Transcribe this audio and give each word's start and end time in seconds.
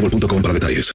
boostmobile.com 0.00 0.42
para 0.42 0.54
detalles. 0.54 0.92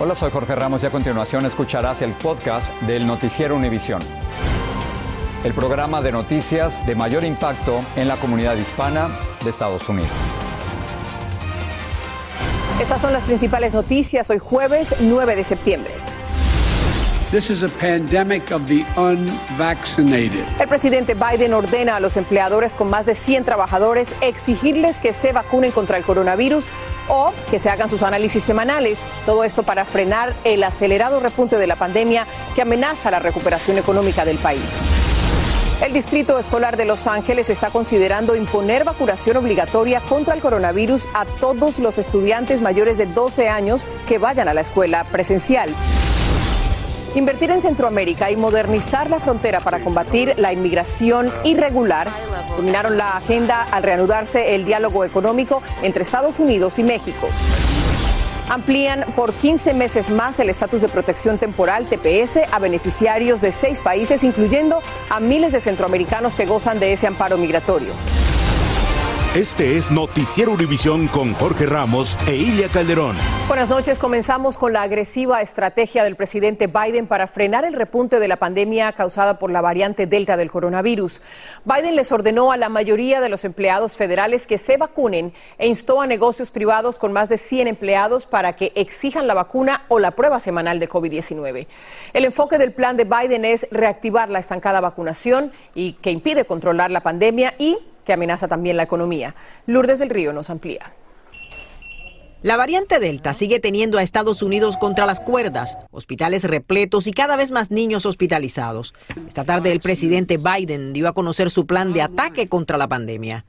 Hola, 0.00 0.14
soy 0.14 0.30
Jorge 0.30 0.54
Ramos 0.54 0.82
y 0.84 0.86
a 0.86 0.90
continuación 0.90 1.44
escucharás 1.44 2.02
el 2.02 2.12
podcast 2.12 2.72
del 2.82 3.04
Noticiero 3.06 3.56
Univisión. 3.56 4.00
El 5.42 5.52
programa 5.54 6.00
de 6.00 6.12
noticias 6.12 6.86
de 6.86 6.94
mayor 6.94 7.24
impacto 7.24 7.84
en 7.96 8.06
la 8.06 8.16
comunidad 8.16 8.56
hispana 8.56 9.08
de 9.42 9.50
Estados 9.50 9.88
Unidos. 9.88 10.10
Estas 12.80 13.00
son 13.00 13.12
las 13.12 13.24
principales 13.24 13.74
noticias 13.74 14.30
hoy 14.30 14.38
jueves 14.38 14.94
9 15.00 15.34
de 15.34 15.42
septiembre. 15.42 15.97
This 17.30 17.50
is 17.50 17.62
a 17.62 17.68
pandemic 17.68 18.52
of 18.52 18.66
the 18.68 18.86
unvaccinated. 18.96 20.46
El 20.58 20.66
presidente 20.66 21.12
Biden 21.12 21.52
ordena 21.52 21.96
a 21.96 22.00
los 22.00 22.16
empleadores 22.16 22.74
con 22.74 22.88
más 22.88 23.04
de 23.04 23.14
100 23.14 23.44
trabajadores 23.44 24.14
exigirles 24.22 24.98
que 24.98 25.12
se 25.12 25.32
vacunen 25.32 25.70
contra 25.70 25.98
el 25.98 26.04
coronavirus 26.04 26.68
o 27.08 27.34
que 27.50 27.58
se 27.58 27.68
hagan 27.68 27.90
sus 27.90 28.02
análisis 28.02 28.42
semanales. 28.42 29.04
Todo 29.26 29.44
esto 29.44 29.62
para 29.62 29.84
frenar 29.84 30.32
el 30.44 30.64
acelerado 30.64 31.20
repunte 31.20 31.58
de 31.58 31.66
la 31.66 31.76
pandemia 31.76 32.26
que 32.54 32.62
amenaza 32.62 33.10
la 33.10 33.18
recuperación 33.18 33.76
económica 33.76 34.24
del 34.24 34.38
país. 34.38 34.80
El 35.82 35.92
Distrito 35.92 36.38
Escolar 36.38 36.78
de 36.78 36.86
Los 36.86 37.06
Ángeles 37.06 37.50
está 37.50 37.68
considerando 37.68 38.36
imponer 38.36 38.84
vacunación 38.84 39.36
obligatoria 39.36 40.00
contra 40.00 40.32
el 40.32 40.40
coronavirus 40.40 41.06
a 41.12 41.26
todos 41.26 41.78
los 41.78 41.98
estudiantes 41.98 42.62
mayores 42.62 42.96
de 42.96 43.04
12 43.04 43.50
años 43.50 43.86
que 44.06 44.16
vayan 44.16 44.48
a 44.48 44.54
la 44.54 44.62
escuela 44.62 45.04
presencial. 45.04 45.68
Invertir 47.18 47.50
en 47.50 47.60
Centroamérica 47.60 48.30
y 48.30 48.36
modernizar 48.36 49.10
la 49.10 49.18
frontera 49.18 49.58
para 49.58 49.80
combatir 49.80 50.34
la 50.38 50.52
inmigración 50.52 51.28
irregular 51.42 52.08
dominaron 52.56 52.96
la 52.96 53.16
agenda 53.16 53.64
al 53.64 53.82
reanudarse 53.82 54.54
el 54.54 54.64
diálogo 54.64 55.04
económico 55.04 55.60
entre 55.82 56.04
Estados 56.04 56.38
Unidos 56.38 56.78
y 56.78 56.84
México. 56.84 57.26
Amplían 58.48 59.04
por 59.16 59.32
15 59.32 59.74
meses 59.74 60.10
más 60.10 60.38
el 60.38 60.48
estatus 60.48 60.80
de 60.80 60.88
protección 60.88 61.38
temporal 61.38 61.86
TPS 61.86 62.38
a 62.52 62.60
beneficiarios 62.60 63.40
de 63.40 63.50
seis 63.50 63.80
países, 63.80 64.22
incluyendo 64.22 64.80
a 65.10 65.18
miles 65.18 65.50
de 65.50 65.60
centroamericanos 65.60 66.36
que 66.36 66.46
gozan 66.46 66.78
de 66.78 66.92
ese 66.92 67.08
amparo 67.08 67.36
migratorio. 67.36 67.94
Este 69.34 69.76
es 69.76 69.90
Noticiero 69.90 70.52
Univisión 70.52 71.06
con 71.06 71.34
Jorge 71.34 71.66
Ramos 71.66 72.16
e 72.26 72.34
Ilia 72.34 72.70
Calderón. 72.70 73.14
Buenas 73.46 73.68
noches. 73.68 73.98
Comenzamos 73.98 74.56
con 74.56 74.72
la 74.72 74.80
agresiva 74.80 75.42
estrategia 75.42 76.02
del 76.02 76.16
presidente 76.16 76.66
Biden 76.66 77.06
para 77.06 77.26
frenar 77.26 77.66
el 77.66 77.74
repunte 77.74 78.20
de 78.20 78.26
la 78.26 78.36
pandemia 78.36 78.90
causada 78.92 79.38
por 79.38 79.50
la 79.50 79.60
variante 79.60 80.06
Delta 80.06 80.38
del 80.38 80.50
coronavirus. 80.50 81.20
Biden 81.66 81.94
les 81.94 82.10
ordenó 82.10 82.52
a 82.52 82.56
la 82.56 82.70
mayoría 82.70 83.20
de 83.20 83.28
los 83.28 83.44
empleados 83.44 83.98
federales 83.98 84.46
que 84.46 84.56
se 84.56 84.78
vacunen 84.78 85.34
e 85.58 85.68
instó 85.68 86.00
a 86.00 86.06
negocios 86.06 86.50
privados 86.50 86.98
con 86.98 87.12
más 87.12 87.28
de 87.28 87.36
100 87.36 87.68
empleados 87.68 88.24
para 88.24 88.56
que 88.56 88.72
exijan 88.76 89.26
la 89.26 89.34
vacuna 89.34 89.84
o 89.88 89.98
la 89.98 90.12
prueba 90.12 90.40
semanal 90.40 90.80
de 90.80 90.88
COVID-19. 90.88 91.66
El 92.14 92.24
enfoque 92.24 92.56
del 92.56 92.72
plan 92.72 92.96
de 92.96 93.04
Biden 93.04 93.44
es 93.44 93.68
reactivar 93.70 94.30
la 94.30 94.38
estancada 94.38 94.80
vacunación 94.80 95.52
y 95.74 95.92
que 95.92 96.12
impide 96.12 96.46
controlar 96.46 96.90
la 96.90 97.02
pandemia 97.02 97.54
y 97.58 97.76
que 98.08 98.14
amenaza 98.14 98.48
también 98.48 98.78
la 98.78 98.84
economía. 98.84 99.34
Lourdes 99.66 99.98
del 99.98 100.08
Río 100.08 100.32
nos 100.32 100.48
amplía. 100.48 100.94
La 102.40 102.56
variante 102.56 103.00
Delta 103.00 103.34
sigue 103.34 103.58
teniendo 103.58 103.98
a 103.98 104.02
Estados 104.04 104.42
Unidos 104.42 104.76
contra 104.76 105.06
las 105.06 105.18
cuerdas, 105.18 105.76
hospitales 105.90 106.44
repletos 106.44 107.08
y 107.08 107.10
cada 107.10 107.34
vez 107.34 107.50
más 107.50 107.72
niños 107.72 108.06
hospitalizados. 108.06 108.94
Esta 109.26 109.42
tarde 109.42 109.72
el 109.72 109.80
presidente 109.80 110.38
Biden 110.38 110.92
dio 110.92 111.08
a 111.08 111.14
conocer 111.14 111.50
su 111.50 111.66
plan 111.66 111.92
de 111.92 112.02
ataque 112.02 112.48
contra 112.48 112.78
la 112.78 112.86
pandemia. 112.86 113.44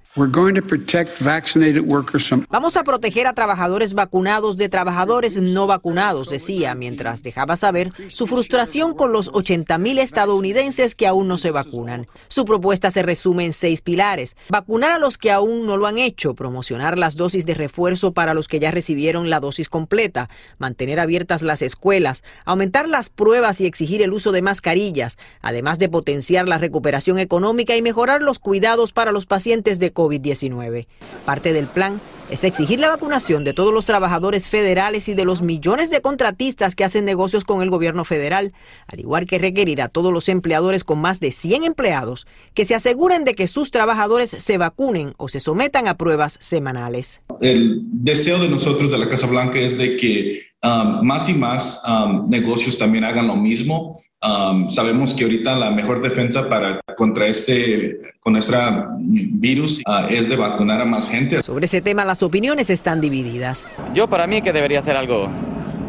Vamos 2.50 2.78
a 2.78 2.84
proteger 2.84 3.28
a 3.28 3.34
trabajadores 3.34 3.94
vacunados 3.94 4.58
de 4.58 4.68
trabajadores 4.68 5.38
no 5.38 5.68
vacunados, 5.68 6.30
decía, 6.30 6.74
mientras 6.74 7.22
dejaba 7.22 7.56
saber 7.56 7.92
su 8.08 8.26
frustración 8.26 8.96
con 8.96 9.12
los 9.12 9.30
80 9.32 9.78
mil 9.78 10.00
estadounidenses 10.00 10.96
que 10.96 11.06
aún 11.06 11.28
no 11.28 11.38
se 11.38 11.52
vacunan. 11.52 12.08
Su 12.28 12.44
propuesta 12.44 12.90
se 12.90 13.04
resume 13.04 13.46
en 13.46 13.54
seis 13.54 13.82
pilares. 13.82 14.36
Vacunar 14.50 14.94
a 14.94 15.00
los 15.00 15.20
que 15.20 15.32
aún 15.32 15.68
no 15.68 15.78
lo 15.78 15.86
han 15.86 16.00
hecho, 16.00 16.34
promocionar 16.34 16.98
las 16.98 17.16
dosis 17.16 17.46
de 17.46 17.54
refuerzo 17.54 18.12
para 18.12 18.34
los 18.34 18.48
que 18.48 18.60
ya 18.60 18.72
recibieron 18.80 19.30
la 19.30 19.42
dosis 19.42 19.68
completa, 19.68 20.30
mantener 20.58 21.02
abiertas 21.02 21.42
las 21.42 21.62
escuelas, 21.62 22.24
aumentar 22.46 22.88
las 22.88 23.10
pruebas 23.10 23.60
y 23.60 23.66
exigir 23.66 24.02
el 24.02 24.14
uso 24.14 24.32
de 24.32 24.42
mascarillas, 24.42 25.18
además 25.42 25.80
de 25.80 25.90
potenciar 25.90 26.48
la 26.48 26.60
recuperación 26.60 27.20
económica 27.20 27.76
y 27.76 27.82
mejorar 27.82 28.22
los 28.22 28.40
cuidados 28.40 28.94
para 28.94 29.12
los 29.12 29.26
pacientes 29.26 29.80
de 29.80 29.94
COVID-19. 29.94 30.88
Parte 31.26 31.52
del 31.52 31.68
plan 31.68 32.00
es 32.30 32.44
exigir 32.44 32.80
la 32.80 32.90
vacunación 32.90 33.44
de 33.44 33.54
todos 33.54 33.74
los 33.74 33.86
trabajadores 33.86 34.50
federales 34.50 35.10
y 35.10 35.16
de 35.16 35.26
los 35.26 35.42
millones 35.42 35.90
de 35.90 36.02
contratistas 36.02 36.76
que 36.76 36.84
hacen 36.84 37.06
negocios 37.06 37.44
con 37.44 37.62
el 37.62 37.70
gobierno 37.70 38.06
federal, 38.06 38.54
al 38.88 39.00
igual 39.00 39.26
que 39.26 39.40
requerir 39.40 39.82
a 39.82 39.90
todos 39.90 40.14
los 40.14 40.30
empleadores 40.30 40.84
con 40.84 41.00
más 41.00 41.20
de 41.20 41.32
100 41.32 41.64
empleados 41.64 42.28
que 42.54 42.66
se 42.66 42.76
aseguren 42.76 43.24
de 43.24 43.34
que 43.34 43.48
sus 43.48 43.72
trabajadores 43.72 44.30
se 44.30 44.58
vacunen 44.58 45.14
o 45.18 45.28
se 45.28 45.40
sometan 45.40 45.88
a 45.88 45.98
pruebas 45.98 46.38
semanales. 46.40 47.22
El 47.42 47.82
deseo 47.84 48.40
de 48.40 48.50
nosotros 48.50 48.92
de 48.92 48.98
la 48.98 49.10
Casa 49.10 49.28
Blanca 49.28 49.60
es 49.60 49.78
de 49.78 49.98
que 49.98 50.42
um, 50.64 51.06
más 51.06 51.30
y 51.30 51.34
más 51.34 51.84
um, 51.88 52.30
negocios 52.30 52.78
también 52.78 53.06
hagan 53.06 53.28
lo 53.28 53.36
mismo. 53.36 54.02
Um, 54.22 54.70
sabemos 54.70 55.14
que 55.14 55.24
ahorita 55.24 55.56
la 55.56 55.72
mejor 55.72 56.02
defensa 56.02 56.50
para 56.50 56.82
contra 56.98 57.28
este 57.28 58.02
con 58.20 58.34
nuestra 58.34 58.90
virus 59.00 59.80
uh, 59.88 60.08
es 60.10 60.28
de 60.28 60.36
vacunar 60.36 60.82
a 60.82 60.86
más 60.86 61.10
gente. 61.10 61.42
Sobre 61.42 61.66
ese 61.66 61.82
tema 61.82 62.04
las 62.04 62.22
opiniones 62.22 62.70
están 62.70 63.00
divididas. 63.00 63.70
Yo 63.94 64.10
para 64.10 64.28
mí 64.28 64.42
que 64.42 64.52
debería 64.52 64.82
ser 64.82 64.98
algo 64.98 65.30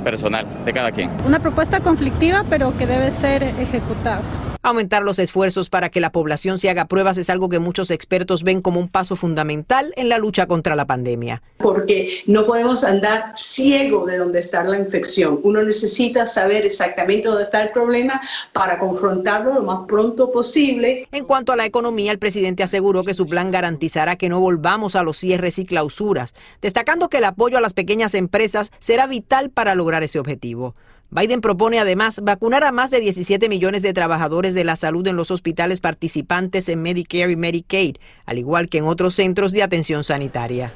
personal 0.04 0.46
de 0.64 0.72
cada 0.72 0.92
quien. 0.92 1.10
Una 1.26 1.41
propuesta 1.41 1.80
conflictiva 1.80 2.44
pero 2.48 2.76
que 2.78 2.86
debe 2.86 3.10
ser 3.10 3.42
ejecutada. 3.42 4.22
Aumentar 4.62 5.03
los 5.03 5.19
esfuerzos 5.19 5.71
para 5.71 5.88
que 5.88 6.00
la 6.00 6.12
población 6.12 6.59
se 6.59 6.69
haga 6.69 6.84
pruebas 6.84 7.16
es 7.16 7.31
algo 7.31 7.48
que 7.48 7.59
muchos 7.59 7.91
expertos 7.91 8.43
ven 8.44 8.60
como 8.60 8.78
un 8.78 8.88
paso 8.88 9.16
fundamental 9.16 9.94
en 9.97 10.10
la 10.10 10.19
lucha 10.19 10.47
contra 10.47 10.76
la 10.76 10.84
pandemia. 10.84 11.43
Porque 11.56 12.21
no 12.26 12.44
podemos 12.44 12.84
andar 12.84 13.32
ciego 13.37 14.04
de 14.04 14.19
dónde 14.19 14.41
está 14.41 14.62
la 14.62 14.78
infección. 14.78 15.41
Uno 15.44 15.62
necesita 15.62 16.26
saber 16.26 16.66
exactamente 16.66 17.28
dónde 17.28 17.44
está 17.44 17.62
el 17.62 17.71
problema 17.71 18.21
para 18.53 18.78
confrontarlo 18.78 19.54
lo 19.54 19.62
más 19.62 19.87
pronto 19.88 20.31
posible. 20.31 21.09
En 21.10 21.25
cuanto 21.25 21.53
a 21.53 21.56
la 21.56 21.65
economía, 21.65 22.12
el 22.12 22.19
presidente 22.19 22.62
aseguró 22.62 23.03
que 23.03 23.15
su 23.15 23.27
plan 23.27 23.50
garantizará 23.50 24.16
que 24.16 24.28
no 24.28 24.41
volvamos 24.41 24.94
a 24.94 25.03
los 25.03 25.16
cierres 25.16 25.59
y 25.59 25.65
clausuras, 25.65 26.34
destacando 26.60 27.09
que 27.09 27.16
el 27.16 27.25
apoyo 27.25 27.56
a 27.56 27.62
las 27.62 27.72
pequeñas 27.72 28.15
empresas 28.15 28.72
será 28.78 29.06
vital 29.06 29.48
para 29.48 29.74
lograr 29.74 30.03
ese 30.03 30.18
objetivo. 30.18 30.74
Biden 31.12 31.41
propone 31.41 31.80
además 31.80 32.21
vacunar 32.22 32.62
a 32.62 32.71
más 32.71 32.92
de 32.92 33.01
17 33.01 33.48
millones 33.48 33.83
de 33.83 33.92
trabajadores 33.92 34.54
de 34.54 34.62
la 34.62 34.77
salud 34.77 35.04
en 35.09 35.16
los 35.16 35.33
hospitales 35.33 35.80
participantes 35.80 36.68
en 36.68 36.80
Medicare 36.83 37.33
y 37.33 37.36
Medicaid, 37.36 37.97
al 38.27 38.39
igual 38.39 38.68
que 38.68 38.78
en 38.78 38.86
otros 38.86 39.15
centros 39.16 39.51
de 39.51 39.65
atención 39.65 40.04
sanitaria. 40.04 40.72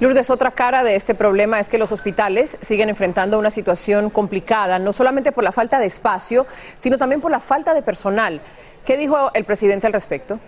Lourdes, 0.00 0.30
otra 0.30 0.52
cara 0.52 0.82
de 0.82 0.96
este 0.96 1.14
problema 1.14 1.60
es 1.60 1.68
que 1.68 1.76
los 1.76 1.92
hospitales 1.92 2.56
siguen 2.62 2.88
enfrentando 2.88 3.38
una 3.38 3.50
situación 3.50 4.08
complicada, 4.08 4.78
no 4.78 4.94
solamente 4.94 5.30
por 5.30 5.44
la 5.44 5.52
falta 5.52 5.78
de 5.78 5.86
espacio, 5.86 6.46
sino 6.78 6.96
también 6.96 7.20
por 7.20 7.30
la 7.30 7.40
falta 7.40 7.74
de 7.74 7.82
personal. 7.82 8.40
¿Qué 8.86 8.96
dijo 8.96 9.30
el 9.34 9.44
presidente 9.44 9.86
al 9.86 9.92
respecto? 9.92 10.40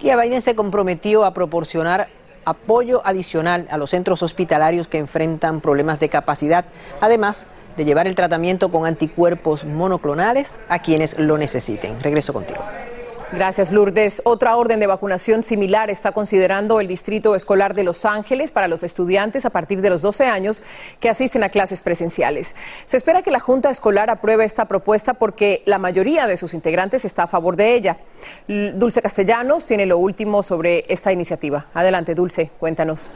Y 0.00 0.10
a 0.10 0.16
Biden 0.16 0.40
se 0.40 0.54
comprometió 0.54 1.24
a 1.24 1.34
proporcionar 1.34 2.08
apoyo 2.44 3.02
adicional 3.04 3.66
a 3.70 3.76
los 3.76 3.90
centros 3.90 4.22
hospitalarios 4.22 4.86
que 4.86 4.98
enfrentan 4.98 5.60
problemas 5.60 5.98
de 5.98 6.10
capacidad. 6.10 6.66
Además, 7.00 7.46
de 7.76 7.84
llevar 7.84 8.06
el 8.06 8.14
tratamiento 8.14 8.70
con 8.70 8.86
anticuerpos 8.86 9.64
monoclonales 9.64 10.60
a 10.68 10.80
quienes 10.80 11.18
lo 11.18 11.38
necesiten. 11.38 12.00
Regreso 12.00 12.32
contigo. 12.32 12.60
Gracias, 13.34 13.72
Lourdes. 13.72 14.22
Otra 14.24 14.54
orden 14.56 14.78
de 14.78 14.86
vacunación 14.86 15.42
similar 15.42 15.90
está 15.90 16.12
considerando 16.12 16.78
el 16.78 16.86
Distrito 16.86 17.34
Escolar 17.34 17.74
de 17.74 17.82
Los 17.82 18.04
Ángeles 18.04 18.52
para 18.52 18.68
los 18.68 18.84
estudiantes 18.84 19.44
a 19.44 19.50
partir 19.50 19.80
de 19.80 19.90
los 19.90 20.02
12 20.02 20.26
años 20.26 20.62
que 21.00 21.08
asisten 21.08 21.42
a 21.42 21.48
clases 21.48 21.82
presenciales. 21.82 22.54
Se 22.86 22.96
espera 22.96 23.22
que 23.22 23.32
la 23.32 23.40
Junta 23.40 23.70
Escolar 23.70 24.08
apruebe 24.08 24.44
esta 24.44 24.66
propuesta 24.66 25.14
porque 25.14 25.62
la 25.66 25.78
mayoría 25.78 26.28
de 26.28 26.36
sus 26.36 26.54
integrantes 26.54 27.04
está 27.04 27.24
a 27.24 27.26
favor 27.26 27.56
de 27.56 27.74
ella. 27.74 27.96
Dulce 28.46 29.02
Castellanos 29.02 29.66
tiene 29.66 29.86
lo 29.86 29.98
último 29.98 30.44
sobre 30.44 30.84
esta 30.88 31.10
iniciativa. 31.10 31.66
Adelante, 31.74 32.14
Dulce, 32.14 32.52
cuéntanos. 32.60 33.10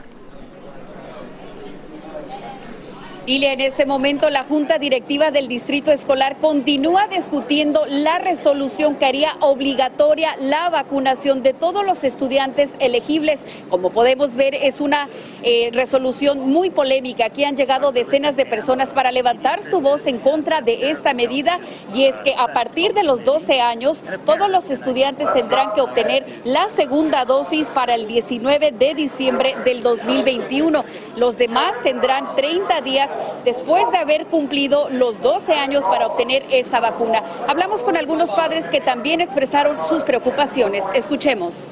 Y 3.29 3.45
en 3.45 3.61
este 3.61 3.85
momento 3.85 4.27
la 4.31 4.41
Junta 4.41 4.79
Directiva 4.79 5.29
del 5.29 5.47
Distrito 5.47 5.91
Escolar 5.91 6.37
continúa 6.37 7.05
discutiendo 7.05 7.85
la 7.87 8.17
resolución 8.17 8.95
que 8.95 9.05
haría 9.05 9.37
obligatoria 9.39 10.35
la 10.41 10.67
vacunación 10.71 11.43
de 11.43 11.53
todos 11.53 11.85
los 11.85 12.03
estudiantes 12.03 12.71
elegibles. 12.79 13.41
Como 13.69 13.91
podemos 13.91 14.35
ver, 14.35 14.55
es 14.55 14.81
una 14.81 15.09
eh, 15.43 15.69
resolución 15.71 16.39
muy 16.49 16.71
polémica. 16.71 17.25
Aquí 17.25 17.43
han 17.43 17.55
llegado 17.55 17.91
decenas 17.91 18.35
de 18.35 18.47
personas 18.47 18.89
para 18.93 19.11
levantar 19.11 19.61
su 19.61 19.79
voz 19.79 20.07
en 20.07 20.17
contra 20.17 20.61
de 20.61 20.89
esta 20.89 21.13
medida 21.13 21.59
y 21.93 22.05
es 22.05 22.15
que 22.23 22.33
a 22.33 22.51
partir 22.51 22.95
de 22.95 23.03
los 23.03 23.23
12 23.23 23.61
años 23.61 24.03
todos 24.25 24.49
los 24.49 24.71
estudiantes 24.71 25.31
tendrán 25.33 25.73
que 25.73 25.81
obtener 25.81 26.41
la 26.45 26.67
segunda 26.69 27.25
dosis 27.25 27.67
para 27.67 27.93
el 27.93 28.07
19 28.07 28.71
de 28.71 28.95
diciembre 28.95 29.55
del 29.65 29.83
2021. 29.83 30.83
Los 31.15 31.37
demás 31.37 31.73
tendrán 31.83 32.35
30 32.35 32.81
días 32.81 33.11
después 33.45 33.89
de 33.91 33.97
haber 33.97 34.25
cumplido 34.27 34.89
los 34.89 35.21
12 35.21 35.53
años 35.53 35.85
para 35.85 36.07
obtener 36.07 36.45
esta 36.49 36.79
vacuna. 36.79 37.23
Hablamos 37.47 37.83
con 37.83 37.97
algunos 37.97 38.31
padres 38.31 38.67
que 38.69 38.81
también 38.81 39.21
expresaron 39.21 39.77
sus 39.87 40.03
preocupaciones. 40.03 40.83
Escuchemos. 40.93 41.67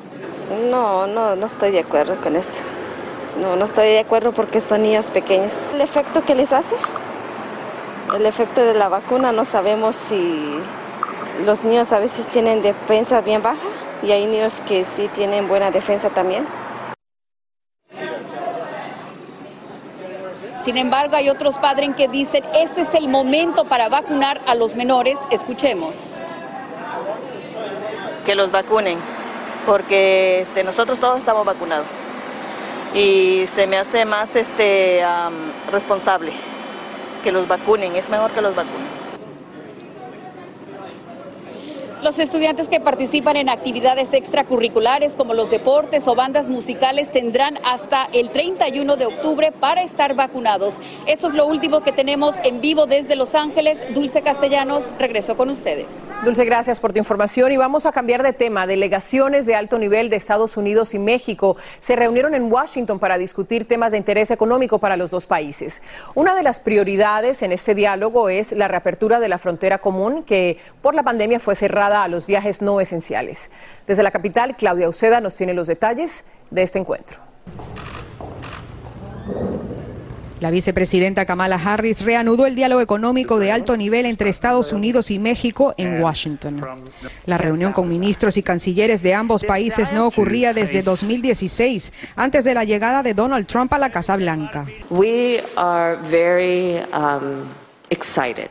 No, 0.69 1.07
no, 1.07 1.35
no 1.35 1.45
estoy 1.45 1.71
de 1.71 1.79
acuerdo 1.79 2.15
con 2.21 2.35
eso. 2.35 2.63
No, 3.41 3.55
no 3.55 3.65
estoy 3.65 3.87
de 3.87 3.99
acuerdo 3.99 4.31
porque 4.31 4.61
son 4.61 4.83
niños 4.83 5.11
pequeños. 5.11 5.73
El 5.73 5.81
efecto 5.81 6.23
que 6.25 6.33
les 6.33 6.53
hace, 6.53 6.75
el 8.15 8.25
efecto 8.25 8.63
de 8.63 8.73
la 8.73 8.87
vacuna, 8.87 9.31
no 9.31 9.45
sabemos 9.45 9.95
si 9.95 10.59
los 11.45 11.63
niños 11.63 11.91
a 11.91 11.99
veces 11.99 12.27
tienen 12.27 12.61
defensa 12.61 13.21
bien 13.21 13.43
baja 13.43 13.67
y 14.01 14.11
hay 14.11 14.25
niños 14.25 14.61
que 14.67 14.85
sí 14.85 15.09
tienen 15.13 15.47
buena 15.47 15.69
defensa 15.71 16.09
también. 16.09 16.47
Sin 20.67 20.75
embargo, 20.75 21.15
hay 21.15 21.29
otros 21.29 21.57
padres 21.57 21.91
que 21.95 22.09
dicen, 22.09 22.43
este 22.53 22.81
es 22.81 22.93
el 22.93 23.07
momento 23.07 23.63
para 23.69 23.87
vacunar 23.87 24.41
a 24.45 24.53
los 24.53 24.75
menores. 24.75 25.17
Escuchemos. 25.31 25.95
Que 28.25 28.35
los 28.35 28.51
vacunen, 28.51 28.99
porque 29.65 30.41
este, 30.41 30.65
nosotros 30.65 30.99
todos 30.99 31.19
estamos 31.19 31.45
vacunados 31.45 31.87
y 32.93 33.45
se 33.47 33.65
me 33.65 33.77
hace 33.77 34.03
más 34.03 34.35
este, 34.35 35.05
responsable 35.71 36.33
que 37.23 37.31
los 37.31 37.47
vacunen, 37.47 37.95
es 37.95 38.09
mejor 38.09 38.31
que 38.31 38.41
los 38.41 38.53
vacunen. 38.53 38.96
Los 42.07 42.19
estudiantes 42.19 42.69
que 42.69 42.79
participan 42.79 43.35
en 43.35 43.49
actividades 43.49 44.13
extracurriculares 44.13 45.11
como 45.11 45.33
los 45.33 45.51
deportes 45.51 46.07
o 46.07 46.15
bandas 46.15 46.47
musicales 46.47 47.11
tendrán 47.11 47.59
hasta 47.65 48.07
el 48.13 48.29
31 48.31 48.95
de 48.95 49.07
octubre 49.07 49.51
para 49.51 49.83
estar 49.83 50.15
vacunados. 50.15 50.75
Esto 51.05 51.27
es 51.27 51.33
lo 51.33 51.45
último 51.45 51.83
que 51.83 51.91
tenemos 51.91 52.33
en 52.45 52.61
vivo 52.61 52.85
desde 52.85 53.17
Los 53.17 53.35
Ángeles. 53.35 53.81
Dulce 53.93 54.21
Castellanos, 54.21 54.85
regreso 54.97 55.35
con 55.35 55.49
ustedes. 55.49 55.87
Dulce, 56.23 56.45
gracias 56.45 56.79
por 56.79 56.93
tu 56.93 56.99
información 56.99 57.51
y 57.51 57.57
vamos 57.57 57.85
a 57.85 57.91
cambiar 57.91 58.23
de 58.23 58.31
tema. 58.31 58.67
Delegaciones 58.67 59.45
de 59.45 59.55
alto 59.55 59.77
nivel 59.77 60.09
de 60.09 60.15
Estados 60.15 60.55
Unidos 60.55 60.93
y 60.93 60.99
México 60.99 61.57
se 61.81 61.97
reunieron 61.97 62.35
en 62.35 62.49
Washington 62.49 62.99
para 62.99 63.17
discutir 63.17 63.67
temas 63.67 63.91
de 63.91 63.97
interés 63.97 64.31
económico 64.31 64.79
para 64.79 64.95
los 64.95 65.11
dos 65.11 65.27
países. 65.27 65.81
Una 66.15 66.35
de 66.35 66.43
las 66.43 66.61
prioridades 66.61 67.43
en 67.43 67.51
este 67.51 67.75
diálogo 67.75 68.29
es 68.29 68.53
la 68.53 68.69
reapertura 68.69 69.19
de 69.19 69.27
la 69.27 69.39
frontera 69.39 69.79
común 69.79 70.23
que 70.23 70.57
por 70.81 70.95
la 70.95 71.03
pandemia 71.03 71.41
fue 71.41 71.55
cerrada 71.55 71.96
a 72.03 72.07
los 72.07 72.27
viajes 72.27 72.61
no 72.61 72.79
esenciales. 72.81 73.49
Desde 73.85 74.03
la 74.03 74.11
capital, 74.11 74.55
Claudia 74.57 74.89
Uceda 74.89 75.21
nos 75.21 75.35
tiene 75.35 75.53
los 75.53 75.67
detalles 75.67 76.25
de 76.51 76.63
este 76.63 76.79
encuentro. 76.79 77.19
La 80.39 80.51
vicepresidenta 80.51 81.25
Kamala 81.25 81.55
Harris 81.55 82.05
reanudó 82.05 82.45
el 82.45 82.53
diálogo 82.53 82.79
económico 82.81 83.39
de 83.39 83.51
alto 83.51 83.75
nivel 83.75 84.05
entre 84.05 84.29
Estados 84.29 84.71
Unidos 84.71 85.09
y 85.09 85.17
México 85.17 85.73
en 85.77 85.99
Washington. 85.99 86.63
La 87.25 87.39
reunión 87.39 87.73
con 87.73 87.89
ministros 87.89 88.37
y 88.37 88.43
cancilleres 88.43 89.01
de 89.01 89.15
ambos 89.15 89.43
países 89.43 89.91
no 89.93 90.05
ocurría 90.05 90.53
desde 90.53 90.83
2016, 90.83 91.91
antes 92.15 92.43
de 92.43 92.53
la 92.53 92.65
llegada 92.65 93.01
de 93.01 93.15
Donald 93.15 93.47
Trump 93.47 93.73
a 93.73 93.79
la 93.79 93.89
Casa 93.89 94.15
Blanca. 94.15 94.67
We 94.91 95.43
are 95.55 95.97
very, 96.11 96.83
um, 96.93 97.45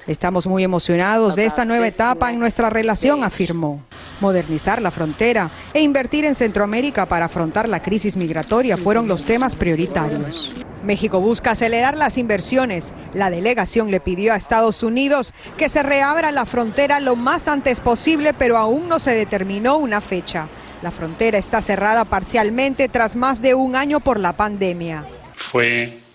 Estamos 0.06 0.46
muy 0.46 0.64
emocionados 0.64 1.36
de 1.36 1.44
esta 1.44 1.64
nueva 1.64 1.86
etapa 1.86 2.32
en 2.32 2.38
nuestra 2.38 2.70
relación, 2.70 3.22
afirmó. 3.22 3.82
Modernizar 4.20 4.80
la 4.80 4.90
frontera 4.90 5.50
e 5.74 5.82
invertir 5.82 6.24
en 6.24 6.34
Centroamérica 6.34 7.04
para 7.04 7.26
afrontar 7.26 7.68
la 7.68 7.82
crisis 7.82 8.16
migratoria 8.16 8.78
fueron 8.78 9.08
los 9.08 9.24
temas 9.24 9.54
prioritarios. 9.54 10.54
México 10.84 11.20
busca 11.20 11.50
acelerar 11.50 11.96
las 11.96 12.16
inversiones. 12.16 12.94
La 13.12 13.28
delegación 13.28 13.90
le 13.90 14.00
pidió 14.00 14.32
a 14.32 14.36
Estados 14.36 14.82
Unidos 14.82 15.34
que 15.58 15.68
se 15.68 15.82
reabra 15.82 16.32
la 16.32 16.46
frontera 16.46 17.00
lo 17.00 17.14
más 17.14 17.46
antes 17.48 17.80
posible, 17.80 18.32
pero 18.32 18.56
aún 18.56 18.88
no 18.88 18.98
se 18.98 19.10
determinó 19.10 19.76
una 19.76 20.00
fecha. 20.00 20.48
La 20.80 20.92
frontera 20.92 21.36
está 21.36 21.60
cerrada 21.60 22.04
parcialmente 22.06 22.88
tras 22.88 23.16
más 23.16 23.42
de 23.42 23.54
un 23.54 23.76
año 23.76 24.00
por 24.00 24.18
la 24.18 24.34
pandemia. 24.34 25.06
Fue 25.34 26.05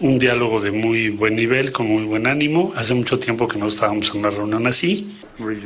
un 0.00 0.18
diálogo 0.18 0.60
de 0.60 0.70
muy 0.70 1.10
buen 1.10 1.36
nivel, 1.36 1.72
con 1.72 1.86
muy 1.86 2.04
buen 2.04 2.26
ánimo. 2.26 2.72
Hace 2.76 2.94
mucho 2.94 3.18
tiempo 3.18 3.46
que 3.46 3.58
no 3.58 3.66
estábamos 3.66 4.12
en 4.14 4.20
una 4.20 4.30
reunión 4.30 4.66
así. 4.66 5.18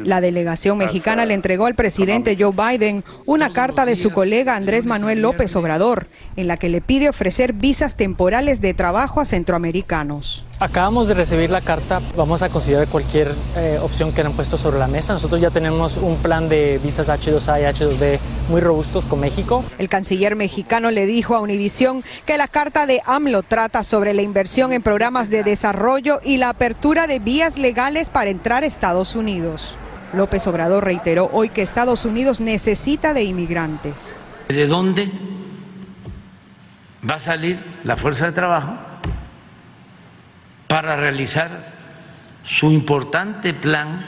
La 0.05 0.21
delegación 0.21 0.79
mexicana 0.79 1.27
le 1.27 1.35
entregó 1.35 1.67
al 1.67 1.75
presidente 1.75 2.37
Joe 2.39 2.53
Biden 2.53 3.05
una 3.27 3.53
carta 3.53 3.85
de 3.85 3.97
su 3.97 4.11
colega 4.11 4.57
Andrés 4.57 4.87
Manuel 4.87 5.21
López 5.21 5.55
Obrador, 5.57 6.09
en 6.37 6.47
la 6.47 6.57
que 6.57 6.71
le 6.71 6.81
pide 6.81 7.09
ofrecer 7.09 7.53
visas 7.53 7.97
temporales 7.97 8.63
de 8.63 8.73
trabajo 8.73 9.21
a 9.21 9.27
centroamericanos. 9.27 10.47
Acabamos 10.61 11.07
de 11.07 11.15
recibir 11.15 11.51
la 11.51 11.61
carta, 11.61 12.03
vamos 12.17 12.43
a 12.43 12.49
considerar 12.49 12.89
cualquier 12.89 13.33
eh, 13.55 13.79
opción 13.81 14.13
que 14.13 14.23
han 14.23 14.33
puesto 14.33 14.59
sobre 14.59 14.77
la 14.77 14.89
mesa. 14.89 15.13
Nosotros 15.13 15.41
ya 15.41 15.51
tenemos 15.51 15.97
un 15.97 16.17
plan 16.17 16.49
de 16.49 16.81
visas 16.83 17.09
H2A 17.09 17.61
y 17.61 17.65
H2B 17.65 18.19
muy 18.49 18.61
robustos 18.61 19.05
con 19.05 19.21
México. 19.21 19.65
El 19.79 19.89
canciller 19.89 20.35
mexicano 20.35 20.91
le 20.91 21.07
dijo 21.07 21.37
a 21.37 21.41
Univisión 21.41 22.03
que 22.27 22.37
la 22.37 22.49
carta 22.49 22.87
de 22.87 23.01
AMLO 23.07 23.45
trata 23.45 23.85
sobre 23.85 24.15
la 24.15 24.23
inversión 24.23 24.73
en 24.73 24.83
programas 24.83 25.31
de 25.31 25.45
desarrollo 25.45 26.19
y 26.25 26.39
la 26.39 26.49
apertura 26.49 27.07
de 27.07 27.21
vías 27.21 27.57
legales 27.57 28.11
para 28.11 28.31
entrar 28.31 28.65
a 28.65 28.67
Estados 28.67 29.15
Unidos. 29.15 29.79
López 30.13 30.45
Obrador 30.49 30.85
reiteró 30.85 31.31
hoy 31.33 31.51
que 31.51 31.63
Estados 31.63 32.05
Unidos 32.05 32.41
necesita 32.41 33.15
de 33.15 33.23
inmigrantes. 33.23 34.17
¿De 34.49 34.67
dónde 34.67 35.09
va 37.09 37.15
a 37.15 37.21
salir 37.21 37.61
la 37.85 37.97
fuerza 37.97 38.27
de 38.27 38.33
trabajo? 38.33 38.88
Para 40.69 40.97
realizar 40.97 41.51
su 42.45 42.71
importante 42.71 43.55
plan 43.55 43.99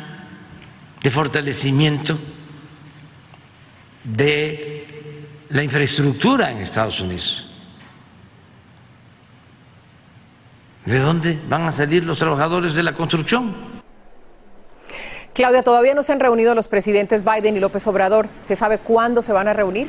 de 1.02 1.10
fortalecimiento 1.10 2.18
de 4.04 4.86
la 5.48 5.62
infraestructura 5.62 6.50
en 6.50 6.58
Estados 6.58 7.00
Unidos. 7.00 7.46
¿De 10.84 10.98
dónde 10.98 11.38
van 11.48 11.62
a 11.62 11.72
salir 11.72 12.04
los 12.04 12.18
trabajadores 12.18 12.74
de 12.74 12.82
la 12.82 12.92
construcción? 12.92 13.54
Claudia, 15.34 15.62
todavía 15.62 15.94
no 15.94 16.02
se 16.02 16.12
han 16.12 16.20
reunido 16.20 16.54
los 16.54 16.68
presidentes 16.68 17.24
Biden 17.24 17.56
y 17.56 17.60
López 17.60 17.86
Obrador. 17.86 18.28
¿Se 18.42 18.56
sabe 18.56 18.78
cuándo 18.78 19.22
se 19.22 19.32
van 19.32 19.48
a 19.48 19.52
reunir? 19.52 19.88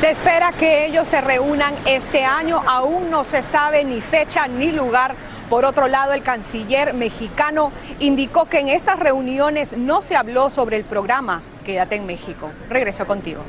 Se 0.00 0.08
espera 0.08 0.50
que 0.52 0.86
ellos 0.86 1.06
se 1.06 1.20
reúnan 1.20 1.74
este 1.84 2.24
año, 2.24 2.62
aún 2.66 3.10
no 3.10 3.22
se 3.22 3.42
sabe 3.42 3.84
ni 3.84 4.00
fecha 4.00 4.48
ni 4.48 4.72
lugar. 4.72 5.14
Por 5.50 5.66
otro 5.66 5.88
lado, 5.88 6.14
el 6.14 6.22
canciller 6.22 6.94
mexicano 6.94 7.70
indicó 7.98 8.46
que 8.46 8.60
en 8.60 8.70
estas 8.70 8.98
reuniones 8.98 9.76
no 9.76 10.00
se 10.00 10.16
habló 10.16 10.48
sobre 10.48 10.78
el 10.78 10.84
programa 10.84 11.42
Quédate 11.66 11.96
en 11.96 12.06
México. 12.06 12.50
Regreso 12.70 13.06
contigo. 13.06 13.42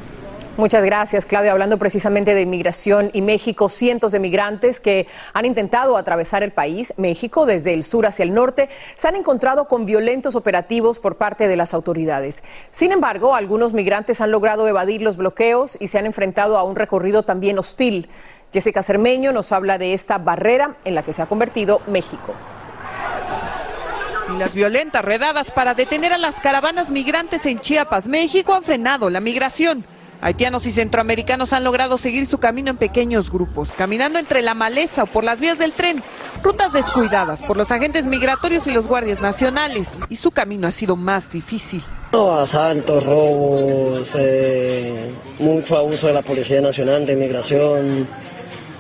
Muchas 0.58 0.84
gracias, 0.84 1.26
Claudia. 1.26 1.54
Hablando 1.54 1.78
precisamente 1.78 2.36
de 2.36 2.42
inmigración 2.42 3.10
y 3.14 3.22
México, 3.22 3.70
cientos 3.70 4.12
de 4.12 4.20
migrantes 4.20 4.82
que 4.82 5.08
han 5.34 5.46
intentado 5.46 5.96
atravesar 5.96 6.44
el 6.44 6.52
país, 6.52 6.94
México, 6.98 7.46
desde 7.46 7.74
el 7.74 7.86
sur 7.86 8.06
hacia 8.06 8.24
el 8.24 8.34
norte, 8.34 8.70
se 8.98 9.08
han 9.08 9.16
encontrado 9.16 9.70
con 9.70 9.86
violentos 9.86 10.36
operativos 10.36 11.00
por 11.00 11.16
parte 11.16 11.48
de 11.48 11.56
las 11.56 11.74
autoridades. 11.74 12.44
Sin 12.72 12.92
embargo, 12.92 13.34
algunos 13.34 13.74
migrantes 13.74 14.20
han 14.20 14.32
logrado 14.32 14.68
evadir 14.68 15.02
los 15.02 15.16
bloqueos 15.16 15.78
y 15.80 15.88
se 15.88 15.98
han 15.98 16.06
enfrentado 16.06 16.58
a 16.58 16.64
un 16.64 16.76
recorrido 16.76 17.24
también 17.24 17.58
hostil. 17.58 18.10
Jessica 18.52 18.84
Cermeño 18.84 19.32
nos 19.32 19.54
habla 19.54 19.78
de 19.78 19.94
esta 19.94 20.18
barrera 20.18 20.76
en 20.84 20.96
la 20.96 21.04
que 21.04 21.14
se 21.14 21.22
ha 21.22 21.28
convertido 21.28 21.82
México. 21.88 22.34
Las 24.38 24.54
violentas 24.54 25.04
redadas 25.04 25.50
para 25.50 25.76
detener 25.76 26.12
a 26.12 26.18
las 26.18 26.42
caravanas 26.42 26.92
migrantes 26.92 27.46
en 27.46 27.60
Chiapas, 27.60 28.10
México, 28.10 28.54
han 28.54 28.64
frenado 28.64 29.10
la 29.10 29.22
migración. 29.22 29.86
Haitianos 30.22 30.68
y 30.68 30.72
centroamericanos 30.72 31.52
han 31.52 31.64
logrado 31.64 31.98
seguir 31.98 32.28
su 32.28 32.38
camino 32.38 32.70
en 32.70 32.78
pequeños 32.78 33.32
grupos, 33.32 33.74
caminando 33.74 34.20
entre 34.20 34.42
la 34.42 34.54
maleza 34.54 35.04
o 35.04 35.08
por 35.08 35.24
las 35.24 35.40
vías 35.40 35.58
del 35.58 35.72
tren, 35.72 36.02
rutas 36.44 36.74
descuidadas 36.74 37.42
por 37.42 37.58
los 37.58 37.72
agentes 37.72 38.06
migratorios 38.06 38.68
y 38.68 38.72
los 38.72 38.88
guardias 38.88 39.20
nacionales, 39.20 40.00
y 40.10 40.18
su 40.18 40.32
camino 40.32 40.68
ha 40.68 40.72
sido 40.72 40.96
más 40.96 41.32
difícil. 41.32 41.84
Asaltos, 42.14 43.04
robos, 43.06 44.10
eh, 44.16 45.12
mucho 45.40 45.78
abuso 45.78 46.08
de 46.08 46.14
la 46.14 46.22
Policía 46.22 46.60
Nacional 46.60 47.06
de 47.06 47.14
Inmigración. 47.14 48.08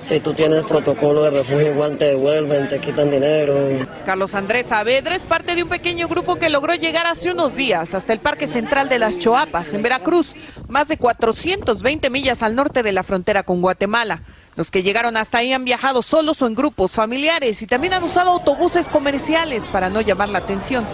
Si 0.07 0.19
tú 0.19 0.33
tienes 0.33 0.65
protocolo 0.65 1.23
de 1.23 1.31
refugio, 1.31 1.71
igual 1.71 1.97
te 1.97 2.05
devuelven, 2.05 2.69
te 2.69 2.79
quitan 2.79 3.09
dinero. 3.09 3.85
Carlos 4.05 4.35
Andrés 4.35 4.67
Saavedra 4.67 5.15
es 5.15 5.25
parte 5.25 5.55
de 5.55 5.63
un 5.63 5.69
pequeño 5.69 6.07
grupo 6.07 6.35
que 6.35 6.49
logró 6.49 6.75
llegar 6.75 7.07
hace 7.07 7.31
unos 7.31 7.55
días 7.55 7.93
hasta 7.93 8.11
el 8.11 8.19
Parque 8.19 8.47
Central 8.47 8.89
de 8.89 8.99
las 8.99 9.17
Choapas, 9.17 9.73
en 9.73 9.81
Veracruz, 9.81 10.35
más 10.67 10.87
de 10.87 10.97
420 10.97 12.09
millas 12.09 12.41
al 12.43 12.55
norte 12.55 12.83
de 12.83 12.91
la 12.91 13.03
frontera 13.03 13.43
con 13.43 13.61
Guatemala. 13.61 14.21
Los 14.57 14.69
que 14.69 14.83
llegaron 14.83 15.15
hasta 15.15 15.37
ahí 15.37 15.53
han 15.53 15.63
viajado 15.63 16.01
solos 16.01 16.41
o 16.41 16.47
en 16.47 16.55
grupos 16.55 16.93
familiares 16.93 17.61
y 17.61 17.67
también 17.67 17.93
han 17.93 18.03
usado 18.03 18.31
autobuses 18.31 18.89
comerciales 18.89 19.67
para 19.69 19.89
no 19.89 20.01
llamar 20.01 20.27
la 20.27 20.39
atención. 20.39 20.85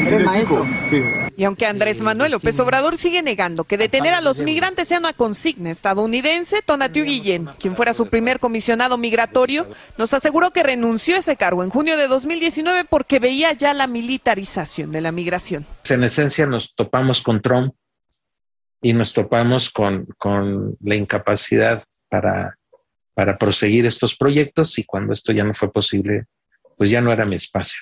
¿Eres 0.00 0.24
maestro? 0.24 0.66
Y 1.38 1.44
aunque 1.44 1.66
Andrés 1.66 2.02
Manuel 2.02 2.32
López 2.32 2.58
Obrador 2.58 2.98
sigue 2.98 3.22
negando 3.22 3.62
que 3.62 3.78
detener 3.78 4.12
a 4.12 4.20
los 4.20 4.40
migrantes 4.40 4.88
sea 4.88 4.98
una 4.98 5.12
consigna 5.12 5.70
estadounidense, 5.70 6.62
Tonatiu 6.62 7.04
Guillén, 7.04 7.48
quien 7.60 7.76
fuera 7.76 7.94
su 7.94 8.08
primer 8.08 8.40
comisionado 8.40 8.98
migratorio, 8.98 9.64
nos 9.96 10.12
aseguró 10.14 10.50
que 10.50 10.64
renunció 10.64 11.14
a 11.14 11.20
ese 11.20 11.36
cargo 11.36 11.62
en 11.62 11.70
junio 11.70 11.96
de 11.96 12.08
2019 12.08 12.86
porque 12.90 13.20
veía 13.20 13.52
ya 13.52 13.72
la 13.72 13.86
militarización 13.86 14.90
de 14.90 15.00
la 15.00 15.12
migración. 15.12 15.64
En 15.88 16.02
esencia 16.02 16.44
nos 16.44 16.74
topamos 16.74 17.22
con 17.22 17.40
Trump 17.40 17.72
y 18.82 18.92
nos 18.92 19.14
topamos 19.14 19.70
con, 19.70 20.06
con 20.18 20.76
la 20.80 20.96
incapacidad 20.96 21.84
para, 22.08 22.58
para 23.14 23.38
proseguir 23.38 23.86
estos 23.86 24.16
proyectos 24.16 24.76
y 24.80 24.82
cuando 24.82 25.12
esto 25.12 25.32
ya 25.32 25.44
no 25.44 25.54
fue 25.54 25.70
posible, 25.70 26.24
pues 26.76 26.90
ya 26.90 27.00
no 27.00 27.12
era 27.12 27.24
mi 27.26 27.36
espacio. 27.36 27.80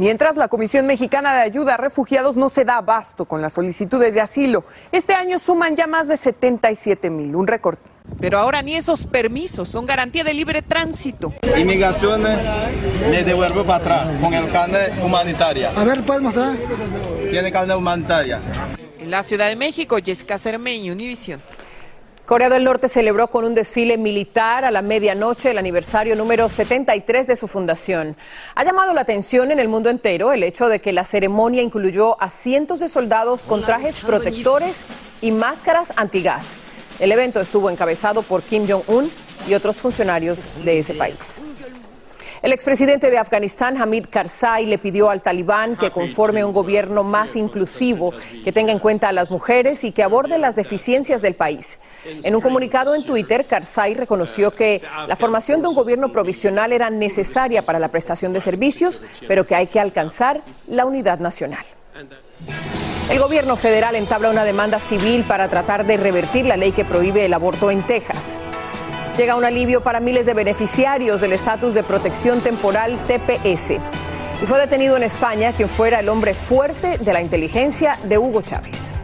Mientras 0.00 0.38
la 0.38 0.48
Comisión 0.48 0.86
Mexicana 0.86 1.34
de 1.34 1.42
Ayuda 1.42 1.74
a 1.74 1.76
Refugiados 1.76 2.34
no 2.34 2.48
se 2.48 2.64
da 2.64 2.78
abasto 2.78 3.26
con 3.26 3.42
las 3.42 3.52
solicitudes 3.52 4.14
de 4.14 4.22
asilo, 4.22 4.64
este 4.92 5.12
año 5.12 5.38
suman 5.38 5.76
ya 5.76 5.86
más 5.86 6.08
de 6.08 6.16
77 6.16 7.10
mil, 7.10 7.36
un 7.36 7.46
récord. 7.46 7.76
Pero 8.18 8.38
ahora 8.38 8.62
ni 8.62 8.76
esos 8.76 9.04
permisos 9.04 9.68
son 9.68 9.84
garantía 9.84 10.24
de 10.24 10.32
libre 10.32 10.62
tránsito. 10.62 11.34
Inmigración 11.54 12.22
me 12.22 13.24
devuelve 13.24 13.62
para 13.62 13.76
atrás 13.76 14.08
con 14.22 14.32
el 14.32 14.50
carnet 14.50 14.94
humanitaria. 15.04 15.70
A 15.76 15.84
ver, 15.84 16.02
¿puedes 16.02 16.22
mostrar? 16.22 16.56
Tiene 17.30 17.52
carnet 17.52 17.76
humanitaria. 17.76 18.40
En 18.98 19.10
la 19.10 19.22
Ciudad 19.22 19.50
de 19.50 19.56
México, 19.56 19.98
Jessica 20.02 20.38
Cermeño, 20.38 20.94
Univisión. 20.94 21.42
Corea 22.30 22.48
del 22.48 22.62
Norte 22.62 22.86
celebró 22.86 23.26
con 23.26 23.44
un 23.44 23.56
desfile 23.56 23.98
militar 23.98 24.64
a 24.64 24.70
la 24.70 24.82
medianoche 24.82 25.50
el 25.50 25.58
aniversario 25.58 26.14
número 26.14 26.48
73 26.48 27.26
de 27.26 27.34
su 27.34 27.48
fundación. 27.48 28.14
Ha 28.54 28.62
llamado 28.62 28.94
la 28.94 29.00
atención 29.00 29.50
en 29.50 29.58
el 29.58 29.66
mundo 29.66 29.90
entero 29.90 30.32
el 30.32 30.44
hecho 30.44 30.68
de 30.68 30.78
que 30.78 30.92
la 30.92 31.04
ceremonia 31.04 31.60
incluyó 31.60 32.22
a 32.22 32.30
cientos 32.30 32.78
de 32.78 32.88
soldados 32.88 33.44
con 33.44 33.64
trajes 33.64 33.98
protectores 33.98 34.84
y 35.20 35.32
máscaras 35.32 35.92
antigas. 35.96 36.54
El 37.00 37.10
evento 37.10 37.40
estuvo 37.40 37.68
encabezado 37.68 38.22
por 38.22 38.44
Kim 38.44 38.64
Jong-un 38.64 39.10
y 39.48 39.54
otros 39.54 39.78
funcionarios 39.78 40.46
de 40.64 40.78
ese 40.78 40.94
país. 40.94 41.42
El 42.42 42.54
expresidente 42.54 43.10
de 43.10 43.18
Afganistán, 43.18 43.76
Hamid 43.76 44.06
Karzai, 44.08 44.64
le 44.64 44.78
pidió 44.78 45.10
al 45.10 45.20
talibán 45.20 45.76
que 45.76 45.90
conforme 45.90 46.42
un 46.42 46.54
gobierno 46.54 47.04
más 47.04 47.36
inclusivo, 47.36 48.14
que 48.42 48.50
tenga 48.50 48.72
en 48.72 48.78
cuenta 48.78 49.10
a 49.10 49.12
las 49.12 49.30
mujeres 49.30 49.84
y 49.84 49.92
que 49.92 50.02
aborde 50.02 50.38
las 50.38 50.56
deficiencias 50.56 51.20
del 51.20 51.34
país. 51.34 51.78
En 52.22 52.34
un 52.34 52.40
comunicado 52.40 52.94
en 52.94 53.04
Twitter, 53.04 53.44
Karzai 53.44 53.92
reconoció 53.92 54.52
que 54.52 54.80
la 55.06 55.16
formación 55.16 55.60
de 55.60 55.68
un 55.68 55.74
gobierno 55.74 56.12
provisional 56.12 56.72
era 56.72 56.88
necesaria 56.88 57.62
para 57.62 57.78
la 57.78 57.88
prestación 57.88 58.32
de 58.32 58.40
servicios, 58.40 59.02
pero 59.28 59.46
que 59.46 59.54
hay 59.54 59.66
que 59.66 59.78
alcanzar 59.78 60.40
la 60.66 60.86
unidad 60.86 61.18
nacional. 61.18 61.64
El 63.10 63.18
gobierno 63.18 63.56
federal 63.56 63.96
entabla 63.96 64.30
una 64.30 64.44
demanda 64.44 64.80
civil 64.80 65.24
para 65.24 65.48
tratar 65.48 65.84
de 65.84 65.98
revertir 65.98 66.46
la 66.46 66.56
ley 66.56 66.72
que 66.72 66.86
prohíbe 66.86 67.26
el 67.26 67.34
aborto 67.34 67.70
en 67.70 67.86
Texas. 67.86 68.38
Llega 69.16 69.36
un 69.36 69.44
alivio 69.44 69.82
para 69.82 70.00
miles 70.00 70.24
de 70.24 70.34
beneficiarios 70.34 71.20
del 71.20 71.32
estatus 71.32 71.74
de 71.74 71.82
protección 71.82 72.40
temporal 72.40 72.98
TPS. 73.06 73.72
Y 74.42 74.46
fue 74.46 74.58
detenido 74.58 74.96
en 74.96 75.02
España 75.02 75.52
quien 75.52 75.68
fuera 75.68 76.00
el 76.00 76.08
hombre 76.08 76.32
fuerte 76.32 76.98
de 76.98 77.12
la 77.12 77.20
inteligencia 77.20 77.98
de 78.04 78.16
Hugo 78.16 78.40
Chávez. 78.40 78.94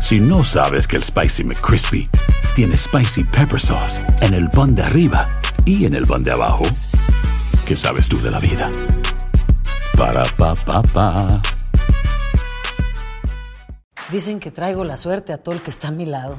Si 0.00 0.20
no 0.20 0.42
sabes 0.42 0.86
que 0.86 0.96
el 0.96 1.02
Spicy 1.02 1.44
McCrispy 1.44 2.08
tiene 2.54 2.76
Spicy 2.78 3.24
Pepper 3.24 3.60
Sauce 3.60 4.00
en 4.22 4.32
el 4.32 4.48
pan 4.48 4.74
de 4.74 4.82
arriba 4.82 5.28
y 5.66 5.84
en 5.84 5.94
el 5.94 6.06
pan 6.06 6.24
de 6.24 6.32
abajo, 6.32 6.64
¿qué 7.66 7.76
sabes 7.76 8.08
tú 8.08 8.18
de 8.22 8.30
la 8.30 8.38
vida? 8.38 8.70
Para, 9.98 10.22
pa, 10.24 10.54
pa, 10.54 10.82
pa. 10.82 11.42
Dicen 14.10 14.40
que 14.40 14.50
traigo 14.50 14.84
la 14.84 14.96
suerte 14.96 15.34
a 15.34 15.38
todo 15.38 15.54
el 15.54 15.60
que 15.60 15.70
está 15.70 15.88
a 15.88 15.90
mi 15.90 16.06
lado. 16.06 16.38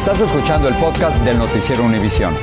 Estás 0.00 0.22
escuchando 0.22 0.66
el 0.66 0.74
podcast 0.76 1.22
del 1.24 1.36
noticiero 1.38 1.84
Univisión. 1.84 2.34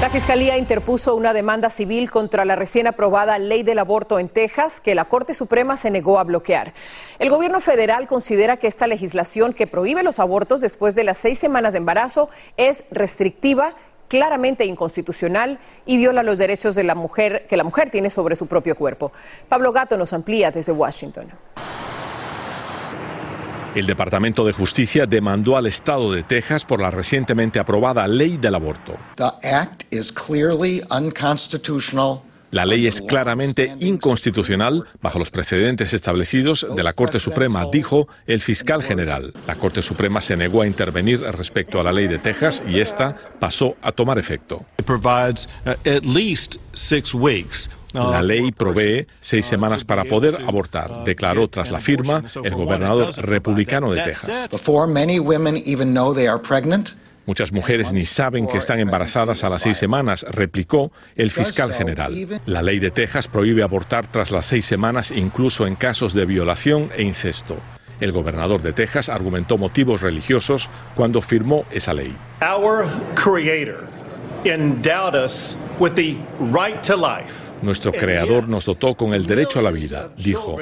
La 0.00 0.08
Fiscalía 0.08 0.56
interpuso 0.56 1.16
una 1.16 1.32
demanda 1.32 1.68
civil 1.68 2.12
contra 2.12 2.44
la 2.44 2.54
recién 2.54 2.86
aprobada 2.86 3.40
ley 3.40 3.64
del 3.64 3.80
aborto 3.80 4.20
en 4.20 4.28
Texas 4.28 4.80
que 4.80 4.94
la 4.94 5.06
Corte 5.06 5.34
Suprema 5.34 5.76
se 5.76 5.90
negó 5.90 6.20
a 6.20 6.24
bloquear. 6.24 6.74
El 7.18 7.28
gobierno 7.28 7.60
federal 7.60 8.06
considera 8.06 8.56
que 8.56 8.68
esta 8.68 8.86
legislación 8.86 9.52
que 9.52 9.66
prohíbe 9.66 10.04
los 10.04 10.20
abortos 10.20 10.60
después 10.60 10.94
de 10.94 11.02
las 11.02 11.18
seis 11.18 11.40
semanas 11.40 11.72
de 11.72 11.78
embarazo 11.78 12.30
es 12.56 12.84
restrictiva 12.92 13.74
claramente 14.06 14.64
inconstitucional 14.64 15.58
y 15.86 15.96
viola 15.96 16.22
los 16.22 16.38
derechos 16.38 16.76
de 16.76 16.84
la 16.84 16.94
mujer 16.94 17.48
que 17.48 17.56
la 17.56 17.64
mujer 17.64 17.90
tiene 17.90 18.10
sobre 18.10 18.36
su 18.36 18.46
propio 18.46 18.76
cuerpo. 18.76 19.10
Pablo 19.48 19.72
Gato 19.72 19.96
nos 19.96 20.12
amplía 20.12 20.52
desde 20.52 20.70
Washington. 20.70 21.32
El 23.76 23.84
Departamento 23.84 24.46
de 24.46 24.54
Justicia 24.54 25.04
demandó 25.04 25.58
al 25.58 25.66
Estado 25.66 26.10
de 26.10 26.22
Texas 26.22 26.64
por 26.64 26.80
la 26.80 26.90
recientemente 26.90 27.58
aprobada 27.58 28.08
ley 28.08 28.38
del 28.38 28.54
aborto. 28.54 28.96
La 32.52 32.64
ley 32.64 32.86
es 32.86 33.02
claramente 33.02 33.76
inconstitucional 33.80 34.86
bajo 35.02 35.18
los 35.18 35.30
precedentes 35.30 35.92
establecidos 35.92 36.66
de 36.74 36.82
la 36.82 36.94
Corte 36.94 37.20
Suprema, 37.20 37.66
dijo 37.70 38.08
el 38.26 38.40
fiscal 38.40 38.82
general. 38.82 39.34
La 39.46 39.56
Corte 39.56 39.82
Suprema 39.82 40.22
se 40.22 40.38
negó 40.38 40.62
a 40.62 40.66
intervenir 40.66 41.20
respecto 41.20 41.78
a 41.78 41.82
la 41.84 41.92
ley 41.92 42.08
de 42.08 42.18
Texas 42.18 42.62
y 42.66 42.80
esta 42.80 43.14
pasó 43.38 43.76
a 43.82 43.92
tomar 43.92 44.18
efecto. 44.18 44.64
La 47.96 48.22
ley 48.22 48.52
provee 48.52 49.06
seis 49.20 49.46
semanas 49.46 49.84
para 49.84 50.04
poder 50.04 50.38
abortar, 50.46 51.04
declaró 51.04 51.48
tras 51.48 51.70
la 51.70 51.80
firma 51.80 52.22
el 52.44 52.54
gobernador 52.54 53.14
republicano 53.16 53.90
de 53.90 54.02
Texas. 54.02 54.48
Muchas 57.26 57.50
mujeres 57.50 57.92
ni 57.92 58.02
saben 58.02 58.46
que 58.46 58.58
están 58.58 58.78
embarazadas 58.78 59.42
a 59.42 59.48
las 59.48 59.62
seis 59.62 59.76
semanas, 59.76 60.24
replicó 60.28 60.92
el 61.16 61.32
fiscal 61.32 61.72
general. 61.72 62.12
La 62.46 62.62
ley 62.62 62.78
de 62.78 62.92
Texas 62.92 63.26
prohíbe 63.26 63.64
abortar 63.64 64.06
tras 64.06 64.30
las 64.30 64.46
seis 64.46 64.64
semanas, 64.64 65.10
incluso 65.10 65.66
en 65.66 65.74
casos 65.74 66.14
de 66.14 66.24
violación 66.24 66.90
e 66.96 67.02
incesto. 67.02 67.56
El 67.98 68.12
gobernador 68.12 68.62
de 68.62 68.72
Texas 68.72 69.08
argumentó 69.08 69.58
motivos 69.58 70.02
religiosos 70.02 70.68
cuando 70.94 71.20
firmó 71.20 71.64
esa 71.70 71.94
ley. 71.94 72.14
Our 72.42 72.86
Creator 73.14 73.88
endowed 74.44 75.14
us 75.14 75.56
with 75.80 75.94
the 75.94 76.16
right 76.52 76.80
to 76.82 76.94
life. 76.94 77.45
Nuestro 77.62 77.92
creador 77.92 78.48
nos 78.48 78.64
dotó 78.64 78.94
con 78.94 79.14
el 79.14 79.26
derecho 79.26 79.58
a 79.58 79.62
la 79.62 79.70
vida, 79.70 80.10
dijo. 80.16 80.58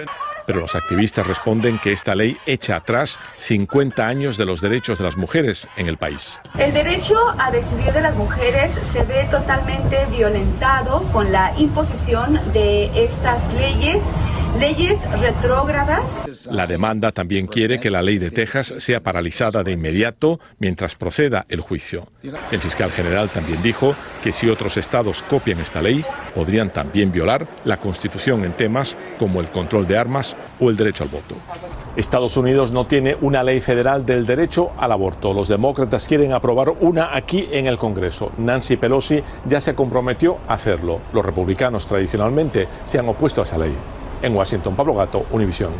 Pero 0.47 0.61
los 0.61 0.75
activistas 0.75 1.27
responden 1.27 1.79
que 1.79 1.93
esta 1.93 2.15
ley 2.15 2.37
echa 2.47 2.77
atrás 2.77 3.19
50 3.39 4.07
años 4.07 4.37
de 4.37 4.45
los 4.45 4.61
derechos 4.61 4.99
de 4.99 5.05
las 5.05 5.17
mujeres 5.17 5.69
en 5.77 5.89
el 5.89 5.97
país. 5.97 6.39
El 6.59 6.73
derecho 6.73 7.17
a 7.39 7.51
decidir 7.51 7.93
de 7.93 8.01
las 8.01 8.15
mujeres 8.15 8.73
se 8.73 9.03
ve 9.05 9.27
totalmente 9.31 10.07
violentado 10.07 11.03
con 11.13 11.33
la 11.33 11.53
imposición 11.59 12.41
de 12.53 13.05
estas 13.05 13.53
leyes 13.55 14.13
leyes 14.59 15.09
retrógradas. 15.21 16.49
La 16.51 16.67
demanda 16.67 17.13
también 17.13 17.47
quiere 17.47 17.81
que 17.81 17.91
la 17.91 18.03
ley 18.03 18.19
de 18.19 18.31
Texas 18.31 18.75
sea 18.79 19.01
paralizada 19.01 19.63
de 19.63 19.73
inmediato 19.73 20.39
mientras 20.59 20.95
proceda 20.95 21.45
el 21.49 21.61
juicio. 21.61 22.09
El 22.51 22.61
fiscal 22.61 22.91
general 22.91 23.31
también 23.31 23.63
dijo 23.63 23.95
que 24.23 24.33
si 24.33 24.49
otros 24.49 24.77
estados 24.77 25.23
copian 25.23 25.61
esta 25.61 25.83
ley, 25.83 26.05
podrían 26.35 26.73
también 26.73 27.11
violar 27.11 27.49
la 27.65 27.79
Constitución 27.79 28.45
en 28.45 28.53
temas 28.53 28.97
como 29.19 29.41
el 29.41 29.51
control 29.51 29.87
de 29.87 29.99
armas 29.99 30.34
o 30.61 30.71
el 30.71 30.77
derecho 30.77 31.05
al 31.05 31.11
voto. 31.11 31.35
Estados 31.97 32.37
Unidos 32.37 32.71
no 32.71 32.87
tiene 32.87 33.17
una 33.21 33.43
ley 33.43 33.61
federal 33.61 34.05
del 34.07 34.27
derecho 34.27 34.73
al 34.79 34.93
aborto. 34.93 35.33
Los 35.33 35.49
demócratas 35.49 36.07
quieren 36.07 36.33
aprobar 36.33 36.71
una 36.81 37.15
aquí 37.15 37.49
en 37.51 37.67
el 37.67 37.79
Congreso. 37.79 38.33
Nancy 38.39 38.77
Pelosi 38.77 39.23
ya 39.47 39.61
se 39.61 39.75
comprometió 39.75 40.39
a 40.49 40.55
hacerlo. 40.55 41.01
Los 41.13 41.25
republicanos 41.25 41.87
tradicionalmente 41.87 42.69
se 42.85 42.99
han 42.99 43.09
opuesto 43.09 43.41
a 43.41 43.45
esa 43.45 43.59
ley. 43.59 43.75
En 44.23 44.35
Washington, 44.35 44.75
Pablo 44.75 44.95
Gato, 44.95 45.27
Univisión. 45.33 45.73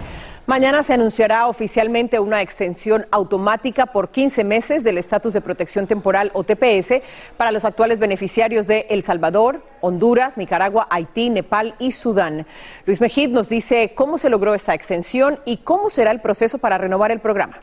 Mañana 0.47 0.83
se 0.83 0.93
anunciará 0.93 1.47
oficialmente 1.47 2.21
una 2.21 2.43
extensión 2.43 3.07
automática 3.11 3.87
por 3.87 4.11
15 4.11 4.45
meses 4.45 4.85
del 4.85 4.99
estatus 4.99 5.33
de 5.33 5.41
protección 5.41 5.87
temporal 5.87 6.31
o 6.35 6.45
TPS 6.45 7.01
para 7.39 7.51
los 7.51 7.65
actuales 7.65 7.99
beneficiarios 7.99 8.67
de 8.67 8.87
El 8.91 9.03
Salvador, 9.03 9.63
Honduras, 9.81 10.37
Nicaragua, 10.37 10.87
Haití, 10.91 11.31
Nepal 11.31 11.75
y 11.79 11.93
Sudán. 11.93 12.47
Luis 12.85 13.01
Mejid 13.01 13.31
nos 13.31 13.49
dice 13.49 13.95
cómo 13.95 14.19
se 14.19 14.29
logró 14.29 14.53
esta 14.55 14.75
extensión 14.75 15.41
y 15.47 15.57
cómo 15.57 15.89
será 15.89 16.11
el 16.11 16.21
proceso 16.21 16.59
para 16.59 16.77
renovar 16.77 17.11
el 17.11 17.21
programa. 17.21 17.63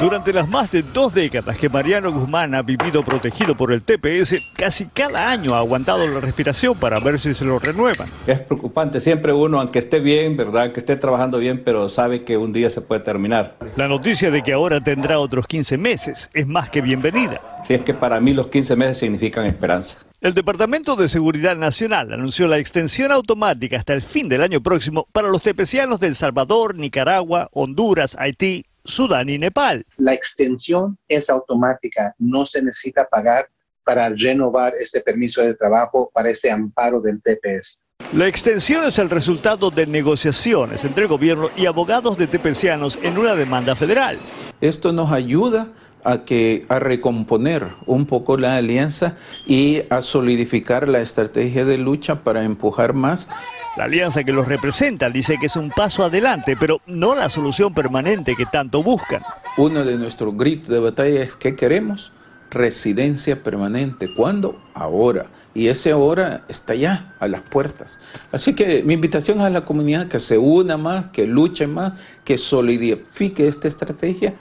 Durante 0.00 0.32
las 0.32 0.48
más 0.48 0.70
de 0.70 0.82
dos 0.82 1.12
décadas 1.12 1.58
que 1.58 1.68
Mariano 1.68 2.10
Guzmán 2.10 2.54
ha 2.54 2.62
vivido 2.62 3.04
protegido 3.04 3.54
por 3.54 3.70
el 3.70 3.82
TPS, 3.82 4.34
casi 4.56 4.86
cada 4.86 5.28
año 5.28 5.54
ha 5.54 5.58
aguantado 5.58 6.06
la 6.08 6.20
respiración 6.20 6.74
para 6.74 6.98
ver 7.00 7.18
si 7.18 7.34
se 7.34 7.44
lo 7.44 7.58
renuevan. 7.58 8.08
Es 8.26 8.40
preocupante, 8.40 8.98
siempre 8.98 9.34
uno, 9.34 9.60
aunque 9.60 9.78
esté 9.78 10.00
bien, 10.00 10.38
¿verdad? 10.38 10.72
Que 10.72 10.80
esté 10.80 10.96
trabajando 10.96 11.38
bien, 11.38 11.62
pero 11.62 11.90
sabe 11.90 12.24
que 12.24 12.38
un 12.38 12.50
día 12.50 12.70
se 12.70 12.80
puede 12.80 13.02
terminar. 13.02 13.56
La 13.76 13.88
noticia 13.88 14.30
de 14.30 14.42
que 14.42 14.54
ahora 14.54 14.80
tendrá 14.80 15.18
otros 15.18 15.46
15 15.46 15.76
meses 15.76 16.30
es 16.32 16.46
más 16.46 16.70
que 16.70 16.80
bienvenida. 16.80 17.60
Sí, 17.66 17.74
es 17.74 17.82
que 17.82 17.92
para 17.92 18.20
mí 18.20 18.32
los 18.32 18.46
15 18.46 18.76
meses 18.76 18.96
significan 18.96 19.44
esperanza. 19.44 19.98
El 20.22 20.32
Departamento 20.32 20.96
de 20.96 21.08
Seguridad 21.08 21.56
Nacional 21.56 22.12
anunció 22.12 22.46
la 22.46 22.58
extensión 22.58 23.12
automática 23.12 23.76
hasta 23.76 23.92
el 23.92 24.02
fin 24.02 24.28
del 24.30 24.42
año 24.42 24.62
próximo 24.62 25.06
para 25.12 25.28
los 25.28 25.42
tepecianos 25.42 26.00
de 26.00 26.06
El 26.06 26.14
Salvador, 26.14 26.74
Nicaragua, 26.74 27.48
Honduras, 27.52 28.16
Haití, 28.18 28.64
Sudán 28.84 29.28
y 29.28 29.38
Nepal. 29.38 29.84
La 29.96 30.14
extensión 30.14 30.98
es 31.08 31.30
automática, 31.30 32.14
no 32.18 32.44
se 32.44 32.62
necesita 32.62 33.06
pagar 33.06 33.48
para 33.84 34.08
renovar 34.10 34.74
este 34.78 35.00
permiso 35.00 35.42
de 35.42 35.54
trabajo 35.54 36.10
para 36.14 36.30
este 36.30 36.50
amparo 36.50 37.00
del 37.00 37.20
TPS. 37.22 37.82
La 38.12 38.26
extensión 38.26 38.84
es 38.86 38.98
el 38.98 39.10
resultado 39.10 39.70
de 39.70 39.86
negociaciones 39.86 40.84
entre 40.84 41.04
el 41.04 41.08
gobierno 41.08 41.50
y 41.56 41.66
abogados 41.66 42.16
de 42.16 42.26
tepecianos 42.26 42.98
en 43.02 43.18
una 43.18 43.34
demanda 43.34 43.76
federal. 43.76 44.18
Esto 44.60 44.92
nos 44.92 45.12
ayuda 45.12 45.68
a 46.04 46.24
que 46.24 46.64
a 46.68 46.78
recomponer 46.78 47.66
un 47.86 48.06
poco 48.06 48.36
la 48.36 48.56
alianza 48.56 49.16
y 49.46 49.82
a 49.90 50.02
solidificar 50.02 50.88
la 50.88 51.00
estrategia 51.00 51.64
de 51.64 51.78
lucha 51.78 52.22
para 52.22 52.44
empujar 52.44 52.94
más 52.94 53.28
la 53.76 53.84
alianza 53.84 54.24
que 54.24 54.32
los 54.32 54.48
representa 54.48 55.08
dice 55.08 55.38
que 55.38 55.46
es 55.46 55.54
un 55.54 55.70
paso 55.70 56.02
adelante, 56.02 56.56
pero 56.58 56.80
no 56.86 57.14
la 57.14 57.28
solución 57.28 57.72
permanente 57.72 58.34
que 58.34 58.44
tanto 58.46 58.82
buscan. 58.82 59.22
Uno 59.56 59.84
de 59.84 59.96
nuestros 59.96 60.36
gritos 60.36 60.68
de 60.68 60.80
batalla 60.80 61.22
es 61.22 61.36
que 61.36 61.54
queremos 61.54 62.12
residencia 62.50 63.42
permanente. 63.42 64.08
¿Cuándo? 64.16 64.60
Ahora. 64.74 65.26
Y 65.54 65.68
ese 65.68 65.92
ahora 65.92 66.42
está 66.48 66.74
ya 66.74 67.14
a 67.20 67.28
las 67.28 67.42
puertas. 67.42 68.00
Así 68.32 68.54
que 68.54 68.82
mi 68.82 68.94
invitación 68.94 69.38
es 69.38 69.44
a 69.44 69.50
la 69.50 69.64
comunidad 69.64 70.08
que 70.08 70.18
se 70.18 70.36
una 70.36 70.76
más, 70.76 71.06
que 71.08 71.26
luche 71.26 71.66
más, 71.66 71.92
que 72.24 72.38
solidifique 72.38 73.46
esta 73.46 73.68
estrategia 73.68 74.34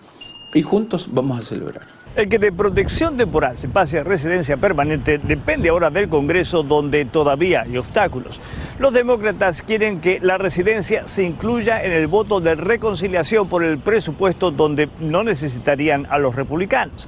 y 0.54 0.62
juntos 0.62 1.08
vamos 1.12 1.40
a 1.40 1.42
celebrar. 1.42 2.00
El 2.16 2.28
que 2.28 2.40
de 2.40 2.52
protección 2.52 3.16
temporal 3.16 3.56
se 3.56 3.70
pase 3.70 4.00
a 4.00 4.04
residencia 4.04 4.58
permanente 4.58 5.20
depende 5.20 5.70
ahora 5.70 5.92
del 5.92 6.10
Congreso 6.10 6.64
donde 6.64 7.06
todavía 7.06 7.62
hay 7.62 7.78
obstáculos. 7.78 8.42
Los 8.80 8.94
demócratas 8.94 9.62
quieren 9.62 10.02
que 10.02 10.20
la 10.20 10.40
residencia 10.40 11.08
se 11.08 11.24
incluya 11.24 11.84
en 11.84 11.92
el 11.92 12.08
voto 12.08 12.42
de 12.42 12.56
reconciliación 12.56 13.48
por 13.48 13.64
el 13.64 13.78
presupuesto 13.78 14.50
donde 14.50 14.90
no 15.00 15.24
necesitarían 15.24 16.08
a 16.10 16.18
los 16.18 16.34
republicanos. 16.34 17.08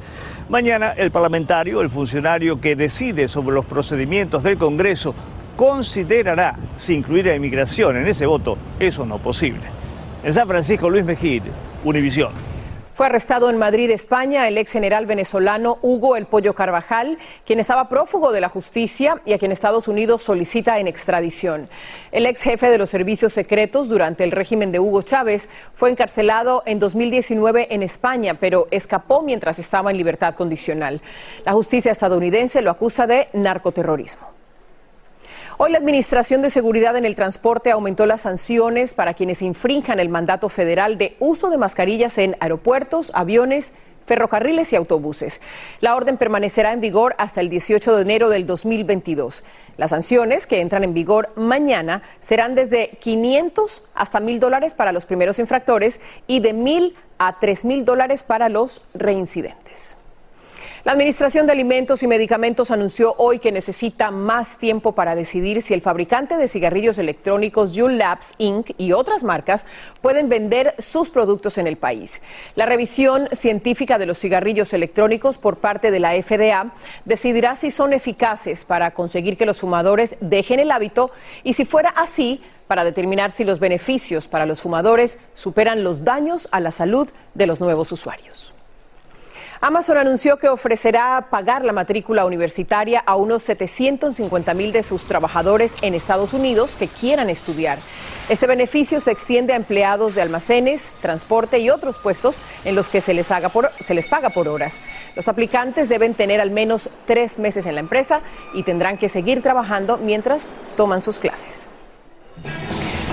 Mañana 0.50 0.92
el 0.92 1.10
parlamentario, 1.10 1.82
el 1.82 1.90
funcionario 1.90 2.62
que 2.62 2.76
decide 2.76 3.28
sobre 3.28 3.56
los 3.56 3.66
procedimientos 3.66 4.44
del 4.44 4.58
Congreso, 4.58 5.16
considerará 5.56 6.58
si 6.78 6.94
incluir 6.94 7.28
a 7.30 7.36
inmigración 7.36 7.98
en 7.98 8.08
ese 8.08 8.28
voto 8.28 8.58
es 8.80 8.98
o 9.00 9.06
no 9.06 9.18
posible. 9.18 9.64
En 10.24 10.34
San 10.34 10.48
Francisco, 10.48 10.90
Luis 10.90 11.04
Mejid, 11.04 11.44
Univisión. 11.84 12.51
Fue 13.02 13.08
arrestado 13.08 13.50
en 13.50 13.58
Madrid, 13.58 13.90
España, 13.90 14.48
el 14.48 14.60
ex 14.60 14.74
general 14.74 15.08
venezolano 15.08 15.80
Hugo 15.82 16.18
El 16.18 16.28
Pollo 16.28 16.54
Carvajal, 16.54 17.18
quien 17.48 17.60
estaba 17.60 17.90
prófugo 17.90 18.32
de 18.32 18.42
la 18.42 18.48
justicia 18.48 19.20
y 19.26 19.34
a 19.34 19.40
quien 19.40 19.52
Estados 19.52 19.88
Unidos 19.88 20.22
solicita 20.22 20.78
en 20.78 20.88
extradición. 20.88 21.68
El 22.12 22.28
ex 22.28 22.44
jefe 22.44 22.70
de 22.70 22.78
los 22.78 22.92
servicios 22.92 23.34
secretos 23.34 23.90
durante 23.90 24.24
el 24.24 24.30
régimen 24.30 24.72
de 24.72 24.80
Hugo 24.80 25.02
Chávez 25.02 25.50
fue 25.74 25.90
encarcelado 25.90 26.62
en 26.68 26.78
2019 26.78 27.74
en 27.74 27.82
España, 27.82 28.36
pero 28.40 28.68
escapó 28.70 29.24
mientras 29.24 29.58
estaba 29.58 29.90
en 29.90 29.98
libertad 29.98 30.36
condicional. 30.36 31.02
La 31.44 31.54
justicia 31.54 31.92
estadounidense 31.92 32.62
lo 32.62 32.70
acusa 32.70 33.08
de 33.08 33.30
narcoterrorismo. 33.34 34.31
Hoy 35.58 35.72
la 35.72 35.78
Administración 35.78 36.42
de 36.42 36.50
Seguridad 36.50 36.96
en 36.96 37.06
el 37.06 37.16
Transporte 37.16 37.72
aumentó 37.72 38.06
las 38.06 38.22
sanciones 38.22 38.94
para 38.94 39.14
quienes 39.14 39.42
infrinjan 39.42 40.00
el 40.00 40.10
mandato 40.10 40.50
federal 40.50 40.98
de 40.98 41.16
uso 41.20 41.50
de 41.50 41.58
mascarillas 41.58 42.18
en 42.18 42.38
aeropuertos, 42.40 43.12
aviones, 43.14 43.74
ferrocarriles 44.06 44.72
y 44.72 44.76
autobuses. 44.76 45.42
La 45.82 45.96
orden 45.96 46.18
permanecerá 46.18 46.74
en 46.74 46.82
vigor 46.82 47.16
hasta 47.18 47.42
el 47.42 47.50
18 47.50 47.96
de 47.96 48.02
enero 48.02 48.30
del 48.30 48.46
2022. 48.46 49.44
Las 49.78 49.92
sanciones 49.92 50.48
que 50.48 50.62
entran 50.62 50.84
en 50.84 50.94
vigor 50.94 51.32
mañana 51.36 52.02
serán 52.22 52.56
desde 52.56 52.98
500 53.00 53.84
hasta 53.94 54.20
1.000 54.20 54.40
dólares 54.40 54.74
para 54.74 54.92
los 54.92 55.06
primeros 55.06 55.38
infractores 55.38 56.00
y 56.28 56.40
de 56.40 56.56
1.000 56.56 56.94
a 57.20 57.40
3.000 57.40 57.84
dólares 57.84 58.24
para 58.24 58.50
los 58.50 58.82
reincidentes. 58.94 59.98
La 60.84 60.94
Administración 60.94 61.46
de 61.46 61.52
Alimentos 61.52 62.02
y 62.02 62.08
Medicamentos 62.08 62.72
anunció 62.72 63.14
hoy 63.20 63.38
que 63.38 63.52
necesita 63.52 64.10
más 64.10 64.58
tiempo 64.58 64.94
para 64.94 65.14
decidir 65.14 65.62
si 65.62 65.76
el 65.76 65.82
fabricante 65.82 66.38
de 66.38 66.48
cigarrillos 66.48 66.98
electrónicos 66.98 67.78
Juul 67.78 68.00
Labs 68.00 68.34
Inc. 68.40 68.72
y 68.80 68.94
otras 68.94 69.24
marcas 69.24 69.68
pueden 70.02 70.28
vender 70.28 70.74
sus 70.80 71.12
productos 71.12 71.60
en 71.60 71.68
el 71.68 71.78
país. 71.78 72.24
La 72.56 72.66
revisión 72.66 73.30
científica 73.32 74.00
de 74.00 74.08
los 74.08 74.18
cigarrillos 74.18 74.74
electrónicos 74.74 75.38
por 75.38 75.58
parte 75.58 75.92
de 75.92 76.00
la 76.00 76.20
FDA 76.20 76.74
decidirá 77.06 77.56
si 77.56 77.70
son 77.70 77.94
eficaces 77.94 78.66
para 78.66 78.90
conseguir 78.90 79.38
que 79.38 79.46
los 79.46 79.60
fumadores 79.60 80.16
dejen 80.20 80.60
el 80.60 80.72
hábito 80.72 81.12
y 81.44 81.54
si 81.54 81.64
fuera 81.64 81.90
así, 81.90 82.42
para 82.66 82.84
determinar 82.84 83.30
si 83.30 83.44
los 83.44 83.60
beneficios 83.60 84.28
para 84.28 84.48
los 84.48 84.62
fumadores 84.62 85.20
superan 85.36 85.84
los 85.84 86.04
daños 86.06 86.50
a 86.52 86.60
la 86.60 86.72
salud 86.72 87.08
de 87.36 87.46
los 87.46 87.62
nuevos 87.62 87.92
usuarios. 87.92 88.56
Amazon 89.64 90.00
anunció 90.00 90.38
que 90.38 90.50
ofrecerá 90.50 91.28
pagar 91.30 91.64
la 91.64 91.72
matrícula 91.72 92.26
universitaria 92.26 93.00
a 93.06 93.16
unos 93.16 93.44
750 93.44 94.56
mil 94.56 94.72
de 94.72 94.82
sus 94.82 95.06
trabajadores 95.06 95.76
en 95.84 95.94
Estados 95.94 96.34
Unidos 96.34 96.74
que 96.74 96.88
quieran 96.88 97.30
estudiar. 97.30 97.78
Este 98.28 98.48
beneficio 98.48 99.00
se 99.02 99.12
extiende 99.12 99.54
a 99.54 99.58
empleados 99.58 100.16
de 100.16 100.24
almacenes, 100.24 100.92
transporte 101.00 101.60
y 101.60 101.70
otros 101.70 102.00
puestos 102.00 102.42
en 102.66 102.74
los 102.74 102.90
que 102.90 103.02
se 103.02 103.14
les, 103.14 103.30
haga 103.30 103.52
se 103.80 103.94
les 103.94 104.08
paga 104.08 104.32
por 104.32 104.48
horas. 104.48 104.80
Los 105.16 105.28
aplicantes 105.28 105.90
deben 105.90 106.16
tener 106.16 106.42
al 106.42 106.50
menos 106.50 106.90
tres 107.06 107.38
meses 107.38 107.68
en 107.68 107.76
la 107.76 107.82
empresa 107.82 108.22
y 108.56 108.64
tendrán 108.64 108.98
que 108.98 109.10
seguir 109.10 109.44
trabajando 109.44 110.00
mientras 110.00 110.50
toman 110.76 111.02
sus 111.02 111.20
clases. 111.20 111.68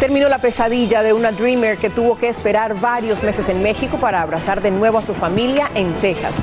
Terminó 0.00 0.28
la 0.28 0.38
pesadilla 0.38 1.02
de 1.02 1.12
una 1.12 1.32
Dreamer 1.32 1.76
que 1.76 1.90
tuvo 1.90 2.18
que 2.18 2.28
esperar 2.28 2.78
varios 2.78 3.22
meses 3.24 3.48
en 3.48 3.62
México 3.62 3.98
para 3.98 4.22
abrazar 4.22 4.62
de 4.62 4.70
nuevo 4.70 4.98
a 4.98 5.02
su 5.02 5.12
familia 5.12 5.70
en 5.74 5.92
Texas. 5.96 6.36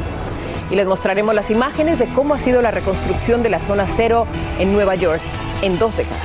Y 0.69 0.75
les 0.75 0.87
mostraremos 0.87 1.33
las 1.33 1.49
imágenes 1.51 1.97
de 1.99 2.07
cómo 2.07 2.33
ha 2.33 2.37
sido 2.37 2.61
la 2.61 2.71
reconstrucción 2.71 3.43
de 3.43 3.49
la 3.49 3.61
zona 3.61 3.87
cero 3.87 4.27
en 4.59 4.73
Nueva 4.73 4.95
York 4.95 5.21
en 5.61 5.79
dos 5.79 5.95
décadas. 5.95 6.24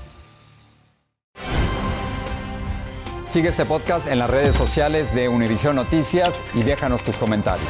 Sigue 3.31 3.47
este 3.47 3.63
podcast 3.63 4.07
en 4.07 4.19
las 4.19 4.29
redes 4.29 4.53
sociales 4.57 5.15
de 5.15 5.29
Univision 5.29 5.73
Noticias 5.77 6.43
y 6.53 6.63
déjanos 6.63 7.01
tus 7.01 7.15
comentarios. 7.15 7.65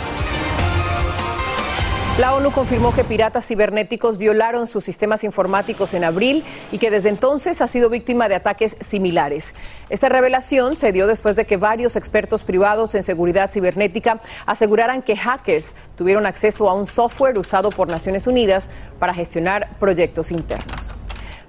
La 2.18 2.34
ONU 2.34 2.50
confirmó 2.52 2.96
que 2.96 3.04
piratas 3.04 3.46
cibernéticos 3.46 4.18
violaron 4.18 4.66
sus 4.66 4.84
sistemas 4.84 5.24
informáticos 5.24 5.94
en 5.94 6.04
abril 6.04 6.44
y 6.72 6.80
que 6.80 6.90
desde 6.90 7.10
entonces 7.10 7.62
ha 7.62 7.68
sido 7.68 7.92
víctima 7.92 8.28
de 8.28 8.34
ataques 8.34 8.76
similares. 8.82 9.54
Esta 9.90 10.10
revelación 10.10 10.76
se 10.78 10.92
dio 10.92 11.06
después 11.06 11.36
de 11.36 11.46
que 11.46 11.58
varios 11.58 11.96
expertos 11.96 12.44
privados 12.44 12.96
en 12.96 13.04
seguridad 13.04 13.52
cibernética 13.52 14.20
aseguraran 14.48 15.04
que 15.04 15.16
hackers 15.16 15.76
tuvieron 15.96 16.26
acceso 16.26 16.72
a 16.72 16.74
un 16.74 16.88
software 16.88 17.38
usado 17.38 17.70
por 17.70 17.88
Naciones 17.88 18.26
Unidas 18.26 18.68
para 18.98 19.14
gestionar 19.14 19.70
proyectos 19.80 20.32
internos. 20.32 20.96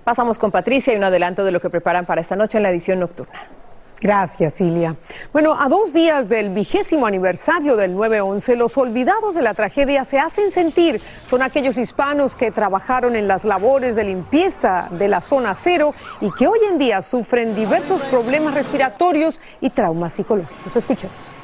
Pasamos 0.05 0.39
con 0.39 0.51
Patricia 0.51 0.93
y 0.93 0.99
un 0.99 1.05
adelanto 1.05 1.47
de 1.47 1.53
lo 1.53 1.63
que 1.63 1.71
preparan 1.71 2.05
para 2.05 2.21
esta 2.21 2.37
noche 2.37 2.59
en 2.59 2.65
la 2.65 2.69
edición 2.69 3.01
nocturna. 3.01 3.62
Gracias, 4.03 4.55
Cilia. 4.55 4.97
Bueno, 5.33 5.55
a 5.57 5.69
dos 5.69 5.93
días 5.93 6.29
del 6.29 6.51
vigésimo 6.51 7.07
aniversario 7.07 7.77
del 7.77 7.95
9-11, 7.95 8.57
los 8.57 8.77
olvidados 8.77 9.37
de 9.37 9.43
la 9.43 9.55
tragedia 9.55 10.05
se 10.05 10.19
hacen 10.19 10.51
sentir. 10.51 11.01
Son 11.25 11.41
aquellos 11.41 11.79
hispanos 11.79 12.35
que 12.35 12.51
trabajaron 12.51 13.15
en 13.15 13.29
las 13.29 13.45
labores 13.45 13.95
de 13.95 14.03
limpieza 14.03 14.89
de 14.91 15.07
la 15.07 15.21
zona 15.21 15.55
cero 15.55 15.95
y 16.21 16.33
que 16.33 16.49
hoy 16.49 16.59
en 16.69 16.79
día 16.79 17.01
sufren 17.01 17.55
diversos 17.55 18.03
problemas 18.03 18.55
respiratorios 18.55 19.39
y 19.61 19.71
traumas 19.71 20.15
psicológicos. 20.15 20.75
Escuchemos. 20.75 21.37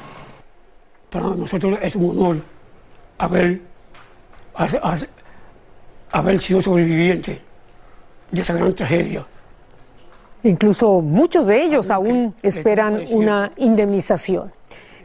Para 1.09 1.27
nosotros 1.27 1.79
es 1.81 1.95
un 1.95 2.09
honor 2.09 2.41
haber, 3.17 3.61
haber 6.11 6.39
sido 6.41 6.61
sobreviviente 6.61 7.41
de 8.31 8.41
esa 8.41 8.53
gran 8.53 8.75
tragedia. 8.75 9.25
Incluso 10.43 11.01
muchos 11.01 11.47
de 11.47 11.63
ellos 11.63 11.91
aún 11.91 12.33
esperan 12.41 12.99
una 13.09 13.51
indemnización. 13.57 14.51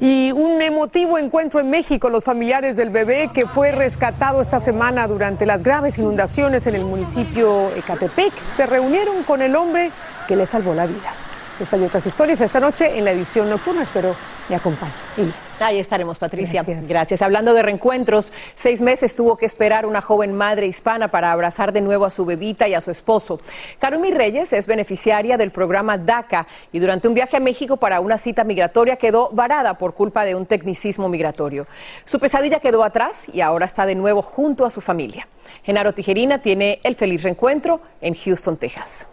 Y 0.00 0.32
un 0.32 0.60
emotivo 0.60 1.18
encuentro 1.18 1.60
en 1.60 1.70
México, 1.70 2.10
los 2.10 2.24
familiares 2.24 2.76
del 2.76 2.90
bebé 2.90 3.30
que 3.32 3.46
fue 3.46 3.72
rescatado 3.72 4.42
esta 4.42 4.60
semana 4.60 5.06
durante 5.06 5.46
las 5.46 5.62
graves 5.62 5.98
inundaciones 5.98 6.66
en 6.66 6.74
el 6.74 6.84
municipio 6.84 7.70
Ecatepec, 7.76 8.32
se 8.54 8.66
reunieron 8.66 9.22
con 9.22 9.40
el 9.40 9.54
hombre 9.54 9.90
que 10.26 10.36
le 10.36 10.46
salvó 10.46 10.74
la 10.74 10.86
vida. 10.86 11.23
Esta 11.60 11.76
y 11.76 11.84
otras 11.84 12.04
historias 12.04 12.40
esta 12.40 12.58
noche 12.58 12.98
en 12.98 13.04
la 13.04 13.12
edición 13.12 13.48
nocturna. 13.48 13.82
Espero 13.82 14.16
me 14.48 14.56
acompañen. 14.56 14.92
Ahí 15.60 15.78
estaremos, 15.78 16.18
Patricia. 16.18 16.64
Gracias. 16.66 17.22
Hablando 17.22 17.54
de 17.54 17.62
reencuentros, 17.62 18.32
seis 18.56 18.82
meses 18.82 19.14
tuvo 19.14 19.36
que 19.36 19.46
esperar 19.46 19.86
una 19.86 20.00
joven 20.00 20.34
madre 20.34 20.66
hispana 20.66 21.08
para 21.08 21.30
abrazar 21.30 21.72
de 21.72 21.80
nuevo 21.80 22.04
a 22.04 22.10
su 22.10 22.24
bebita 22.24 22.66
y 22.66 22.74
a 22.74 22.80
su 22.80 22.90
esposo. 22.90 23.40
Karumi 23.78 24.10
Reyes 24.10 24.52
es 24.52 24.66
beneficiaria 24.66 25.38
del 25.38 25.52
programa 25.52 25.96
DACA 25.96 26.46
y 26.72 26.80
durante 26.80 27.06
un 27.06 27.14
viaje 27.14 27.36
a 27.36 27.40
México 27.40 27.76
para 27.76 28.00
una 28.00 28.18
cita 28.18 28.42
migratoria 28.42 28.96
quedó 28.96 29.30
varada 29.32 29.78
por 29.78 29.94
culpa 29.94 30.24
de 30.24 30.34
un 30.34 30.44
tecnicismo 30.46 31.08
migratorio. 31.08 31.66
Su 32.04 32.18
pesadilla 32.18 32.58
quedó 32.58 32.82
atrás 32.82 33.28
y 33.32 33.40
ahora 33.40 33.64
está 33.64 33.86
de 33.86 33.94
nuevo 33.94 34.22
junto 34.22 34.66
a 34.66 34.70
su 34.70 34.80
familia. 34.80 35.28
Genaro 35.62 35.94
Tijerina 35.94 36.38
tiene 36.38 36.80
el 36.82 36.96
feliz 36.96 37.22
reencuentro 37.22 37.80
en 38.00 38.14
Houston, 38.14 38.56
Texas. 38.56 39.06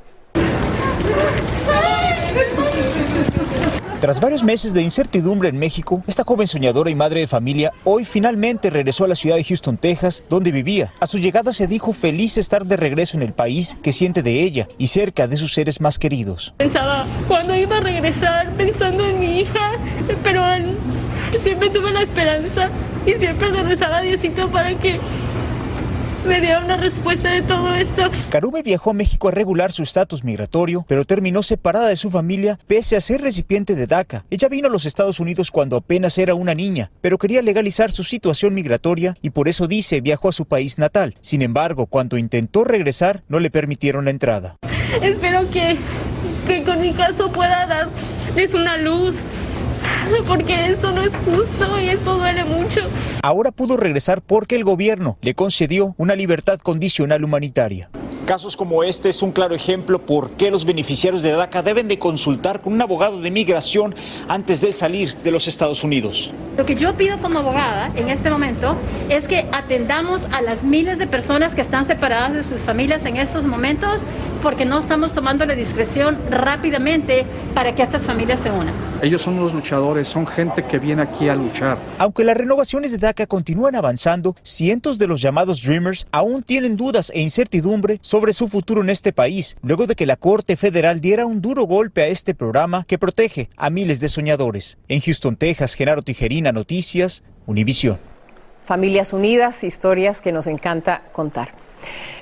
Tras 4.02 4.20
varios 4.20 4.44
meses 4.44 4.74
de 4.74 4.82
incertidumbre 4.82 5.50
en 5.50 5.60
México, 5.60 6.04
esta 6.08 6.24
joven 6.24 6.48
soñadora 6.48 6.89
y 6.89 6.96
madre 6.96 7.20
de 7.20 7.28
familia 7.28 7.72
hoy 7.84 8.04
finalmente 8.04 8.72
regresó 8.72 9.06
a 9.06 9.08
la 9.08 9.13
ciudad 9.13 9.36
de 9.36 9.44
Houston, 9.44 9.78
Texas, 9.78 10.24
donde 10.28 10.52
vivía. 10.52 10.91
A 11.00 11.06
su 11.06 11.20
llegada 11.20 11.52
se 11.52 11.67
dijo 11.67 11.94
feliz 11.94 12.39
estar 12.39 12.65
de 12.65 12.78
regreso 12.78 13.15
en 13.17 13.22
el 13.22 13.34
país 13.34 13.78
que 13.84 13.94
siente 13.94 14.24
de 14.24 14.41
ella 14.41 14.67
y 14.80 14.88
cerca 14.88 15.28
de 15.28 15.38
sus 15.38 15.54
seres 15.54 15.82
más 15.82 16.00
queridos. 16.00 16.52
Pensaba 16.58 17.06
cuando 17.28 17.56
iba 17.56 17.78
a 17.78 17.82
regresar 17.82 18.50
pensando 18.58 19.06
en 19.06 19.20
mi 19.20 19.41
hija, 19.41 19.74
pero 20.24 20.41
siempre 21.44 21.70
tuve 21.70 21.91
la 21.91 22.02
esperanza 22.02 22.70
y 23.06 23.13
siempre 23.13 23.52
le 23.52 23.62
rezaba 23.62 23.98
a 23.98 24.02
Diosito 24.02 24.50
para 24.50 24.74
que 24.80 25.00
me 26.25 26.41
dieron 26.41 26.65
una 26.65 26.77
respuesta 26.77 27.31
de 27.31 27.41
todo 27.41 27.73
esto. 27.75 28.03
Karume 28.29 28.62
viajó 28.62 28.91
a 28.91 28.93
México 28.93 29.27
a 29.27 29.31
regular 29.31 29.71
su 29.71 29.84
estatus 29.84 30.23
migratorio, 30.23 30.86
pero 30.88 31.05
terminó 31.05 31.43
separada 31.43 31.88
de 31.88 31.95
su 31.95 32.12
familia 32.12 32.60
pese 32.67 32.95
a 32.95 33.01
ser 33.01 33.21
recipiente 33.21 33.75
de 33.75 33.88
DACA. 33.88 34.25
Ella 34.29 34.47
vino 34.47 34.67
a 34.67 34.71
los 34.71 34.86
Estados 34.86 35.19
Unidos 35.19 35.51
cuando 35.51 35.77
apenas 35.77 36.17
era 36.17 36.36
una 36.36 36.53
niña, 36.53 36.91
pero 37.01 37.17
quería 37.17 37.41
legalizar 37.41 37.91
su 37.91 38.03
situación 38.03 38.53
migratoria 38.53 39.15
y 39.21 39.31
por 39.31 39.47
eso 39.47 39.67
dice 39.67 40.01
viajó 40.01 40.29
a 40.29 40.34
su 40.34 40.45
país 40.45 40.77
natal. 40.77 41.15
Sin 41.21 41.41
embargo, 41.41 41.86
cuando 41.86 42.17
intentó 42.17 42.63
regresar, 42.63 43.23
no 43.27 43.39
le 43.39 43.49
permitieron 43.49 44.05
la 44.05 44.12
entrada. 44.12 44.57
Espero 45.01 45.49
que, 45.49 45.77
que 46.47 46.63
con 46.63 46.81
mi 46.81 46.93
caso 46.93 47.31
pueda 47.31 47.65
darles 47.65 48.53
una 48.53 48.77
luz 48.77 49.15
porque 50.28 50.70
esto 50.70 50.92
no 50.92 51.04
es 51.04 51.12
justo 51.26 51.80
y 51.80 51.90
esto 51.90 52.18
duele 52.18 52.44
mucho. 52.44 52.82
Ahora 53.24 53.52
pudo 53.52 53.78
regresar 53.78 54.22
porque 54.22 54.56
el 54.56 54.64
gobierno 54.64 55.18
le 55.22 55.36
concedió 55.36 55.96
una 55.98 56.16
libertad 56.16 56.60
condicional 56.60 57.24
humanitaria. 57.24 57.90
Casos 58.26 58.56
como 58.56 58.84
este 58.84 59.10
es 59.10 59.24
un 59.24 59.32
claro 59.32 59.56
ejemplo 59.56 60.06
por 60.06 60.32
qué 60.32 60.52
los 60.52 60.64
beneficiarios 60.64 61.22
de 61.22 61.32
DACA 61.32 61.64
deben 61.64 61.88
de 61.88 62.00
consultar 62.00 62.62
con 62.62 62.72
un 62.74 62.82
abogado 62.82 63.20
de 63.20 63.32
migración 63.32 63.96
antes 64.30 64.62
de 64.62 64.72
salir 64.72 65.16
de 65.24 65.32
los 65.32 65.48
Estados 65.48 65.84
Unidos. 65.84 66.32
Lo 66.56 66.66
que 66.66 66.76
yo 66.76 66.96
pido 66.96 67.18
como 67.20 67.40
abogada 67.40 67.92
en 67.96 68.10
este 68.10 68.30
momento 68.30 68.78
es 69.10 69.26
que 69.26 69.48
atendamos 69.52 70.22
a 70.32 70.42
las 70.42 70.64
miles 70.64 70.98
de 70.98 71.08
personas 71.08 71.54
que 71.54 71.62
están 71.62 71.88
separadas 71.88 72.34
de 72.34 72.44
sus 72.44 72.62
familias 72.62 73.04
en 73.06 73.18
estos 73.18 73.46
momentos 73.46 74.00
porque 74.41 74.65
no 74.65 74.80
estamos 74.80 75.13
tomando 75.13 75.45
la 75.45 75.56
discreción 75.56 76.17
rápidamente 76.30 77.25
para 77.54 77.75
que 77.75 77.84
estas 77.84 78.01
familias 78.01 78.39
se 78.41 78.51
unan. 78.51 78.73
Ellos 79.01 79.21
son 79.21 79.38
los 79.38 79.54
luchadores, 79.54 80.08
son 80.08 80.27
gente 80.27 80.63
que 80.63 80.80
viene 80.80 81.01
aquí 81.01 81.30
a 81.30 81.36
luchar. 81.36 81.77
Aunque 81.97 82.23
las 82.23 82.38
renovaciones 82.38 82.91
de 82.91 82.97
DACA 82.97 83.25
continúan 83.25 83.75
avanzando, 83.75 84.36
cientos 84.43 84.99
de 84.99 85.08
los 85.08 85.21
llamados 85.21 85.63
Dreamers 85.63 86.06
aún 86.12 86.43
tienen 86.43 86.77
dudas 86.77 87.12
e 87.13 87.21
incertidumbre 87.21 87.99
sobre 88.01 88.34
su 88.34 88.47
futuro 88.47 88.82
en 88.82 88.89
este 88.89 89.13
país, 89.13 89.58
luego 89.62 89.88
de 89.88 89.95
que 89.95 90.06
la 90.06 90.17
Corte 90.17 90.56
Federal 90.56 91.01
diera 91.01 91.25
un 91.25 91.41
duro 91.41 91.63
golpe 91.63 92.04
a 92.04 92.08
este 92.08 92.36
programa 92.36 92.86
que 92.88 92.99
protege 92.99 93.49
a 93.58 93.69
miles 93.69 93.99
de 93.99 94.10
soñadores. 94.10 94.77
En 94.88 95.01
Houston, 95.01 95.36
Texas, 95.36 95.73
Genaro 95.73 96.01
Tijerina, 96.01 96.51
Noticias, 96.51 97.23
Univisión. 97.45 97.97
Familias 98.65 99.13
unidas, 99.13 99.63
historias 99.63 100.21
que 100.21 100.32
nos 100.32 100.47
encanta 100.47 101.01
contar. 101.12 101.51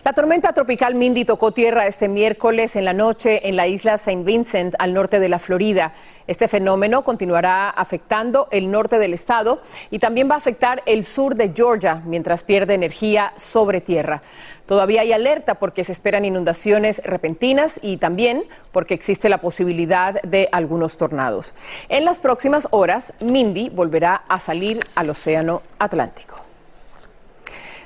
La 0.04 0.14
tormenta 0.14 0.54
tropical 0.54 0.96
Mindy 0.96 1.26
tocó 1.26 1.52
tierra 1.52 1.86
este 1.88 2.08
miércoles 2.08 2.76
en 2.76 2.86
la 2.86 2.94
noche 2.94 3.48
en 3.48 3.56
la 3.56 3.68
isla 3.68 3.96
St. 3.96 4.24
Vincent, 4.24 4.76
al 4.80 4.94
norte 4.94 5.20
de 5.20 5.30
la 5.30 5.40
Florida. 5.40 5.94
Este 6.26 6.48
fenómeno 6.48 7.04
continuará 7.04 7.70
afectando 7.70 8.48
el 8.52 8.70
norte 8.70 9.00
del 9.00 9.14
estado 9.14 9.62
y 9.90 9.98
también 10.00 10.30
va 10.30 10.36
a 10.36 10.38
afectar 10.38 10.84
el 10.86 11.04
sur 11.04 11.36
de 11.36 11.52
Georgia 11.56 12.04
mientras 12.06 12.44
pierde 12.44 12.76
energía 12.76 13.34
sobre 13.36 13.82
tierra. 13.82 14.22
Todavía 14.68 15.02
hay 15.02 15.12
alerta 15.12 15.56
porque 15.56 15.84
se 15.84 15.92
esperan 15.92 16.26
inundaciones 16.26 17.02
repentinas 17.04 17.80
y 17.82 17.98
también 17.98 18.44
porque 18.72 18.94
existe 18.94 19.28
la 19.28 19.40
posibilidad 19.40 20.22
de 20.22 20.48
algunos 20.52 20.98
tornados. 20.98 21.56
En 21.90 22.06
las 22.06 22.20
próximas 22.20 22.68
horas, 22.70 23.14
Mindy 23.20 23.70
volverá 23.70 24.22
a 24.28 24.40
salir 24.40 24.86
al 24.94 25.10
Océano 25.10 25.64
Atlántico. 25.80 26.39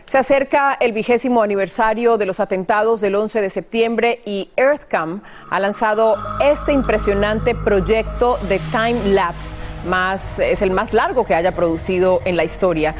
Se 0.05 0.17
acerca 0.17 0.77
el 0.79 0.91
vigésimo 0.91 1.41
aniversario 1.41 2.17
de 2.17 2.25
los 2.25 2.39
atentados 2.39 2.99
del 3.01 3.15
11 3.15 3.41
de 3.41 3.49
septiembre 3.49 4.21
y 4.25 4.49
EarthCam 4.57 5.21
ha 5.49 5.59
lanzado 5.59 6.17
este 6.41 6.73
impresionante 6.73 7.55
proyecto 7.55 8.37
de 8.49 8.59
time 8.71 8.99
lapse, 9.05 9.55
más, 9.85 10.39
es 10.39 10.61
el 10.61 10.71
más 10.71 10.93
largo 10.93 11.25
que 11.25 11.35
haya 11.35 11.55
producido 11.55 12.21
en 12.25 12.35
la 12.35 12.43
historia. 12.43 12.95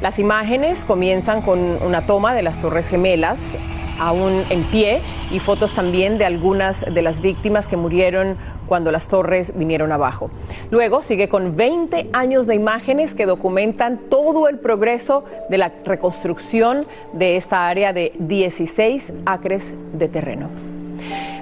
Las 0.00 0.18
imágenes 0.18 0.84
comienzan 0.84 1.42
con 1.42 1.58
una 1.58 2.06
toma 2.06 2.34
de 2.34 2.42
las 2.42 2.58
Torres 2.58 2.88
Gemelas 2.88 3.58
aún 3.98 4.44
en 4.50 4.64
pie 4.64 5.00
y 5.30 5.38
fotos 5.38 5.72
también 5.72 6.18
de 6.18 6.24
algunas 6.24 6.84
de 6.84 7.02
las 7.02 7.20
víctimas 7.20 7.68
que 7.68 7.76
murieron 7.76 8.36
cuando 8.66 8.92
las 8.92 9.08
torres 9.08 9.52
vinieron 9.56 9.92
abajo. 9.92 10.30
Luego 10.70 11.02
sigue 11.02 11.28
con 11.28 11.56
20 11.56 12.10
años 12.12 12.46
de 12.46 12.54
imágenes 12.54 13.14
que 13.14 13.26
documentan 13.26 13.98
todo 14.08 14.48
el 14.48 14.58
progreso 14.58 15.24
de 15.48 15.58
la 15.58 15.72
reconstrucción 15.84 16.86
de 17.12 17.36
esta 17.36 17.68
área 17.68 17.92
de 17.92 18.12
16 18.18 19.14
acres 19.26 19.74
de 19.92 20.08
terreno. 20.08 20.73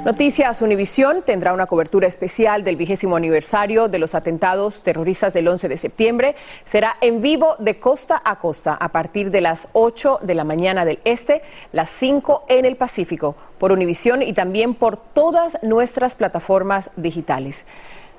Noticias 0.05 0.63
Univisión 0.63 1.23
tendrá 1.25 1.53
una 1.53 1.67
cobertura 1.67 2.09
especial 2.09 2.65
del 2.65 2.75
vigésimo 2.75 3.15
aniversario 3.15 3.87
de 3.87 4.01
los 4.01 4.17
atentados 4.17 4.83
terroristas 4.83 5.33
del 5.33 5.47
11 5.47 5.69
de 5.69 5.79
septiembre. 5.79 6.35
Será 6.65 6.97
en 7.01 7.21
vivo 7.21 7.55
de 7.61 7.79
costa 7.79 8.21
a 8.25 8.41
costa 8.41 8.75
a 8.75 8.89
partir 8.91 9.31
de 9.31 9.41
las 9.41 9.69
8 9.75 10.19
de 10.25 10.35
la 10.35 10.43
mañana 10.43 10.85
del 10.85 10.99
este, 11.05 11.43
las 11.71 11.89
5 11.91 12.47
en 12.49 12.65
el 12.65 12.75
Pacífico, 12.75 13.37
por 13.59 13.71
Univisión 13.71 14.23
y 14.23 14.33
también 14.33 14.75
por 14.75 14.97
todas 14.97 15.61
nuestras 15.63 16.17
plataformas 16.17 16.91
digitales. 16.97 17.65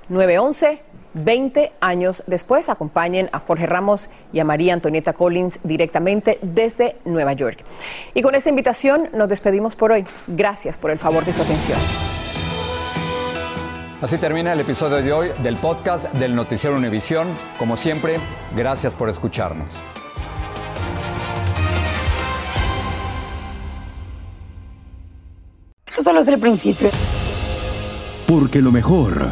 911 0.08 0.80
20 1.14 1.72
años 1.80 2.24
después. 2.28 2.70
Acompañen 2.70 3.30
a 3.32 3.40
Jorge 3.40 3.66
Ramos 3.66 4.10
y 4.32 4.40
a 4.40 4.44
María 4.44 4.74
Antonieta 4.74 5.14
Collins 5.14 5.60
directamente 5.64 6.40
desde 6.42 6.98
Nueva 7.06 7.34
York. 7.34 7.64
Y 8.14 8.22
con 8.22 8.36
esta 8.36 8.50
invitación 8.50 9.10
nos 9.14 9.30
despedimos 9.30 9.76
por 9.76 9.92
hoy. 9.92 10.06
Gracias 10.28 10.78
por 10.78 10.92
el 10.92 11.00
favor 11.00 11.26
de 11.26 11.34
su 11.34 11.42
atención. 11.42 11.80
Así 14.04 14.18
termina 14.18 14.52
el 14.52 14.60
episodio 14.60 14.98
de 14.98 15.14
hoy 15.14 15.32
del 15.42 15.56
podcast 15.56 16.12
del 16.16 16.36
Noticiero 16.36 16.76
Univisión. 16.76 17.28
Como 17.58 17.78
siempre, 17.78 18.18
gracias 18.54 18.94
por 18.96 19.08
escucharnos. 19.08 19.74
Esto 25.86 26.04
solo 26.04 26.20
es 26.20 26.28
el 26.28 26.38
principio. 26.38 26.90
Porque 28.28 28.62
lo 28.62 28.74
mejor 28.74 29.32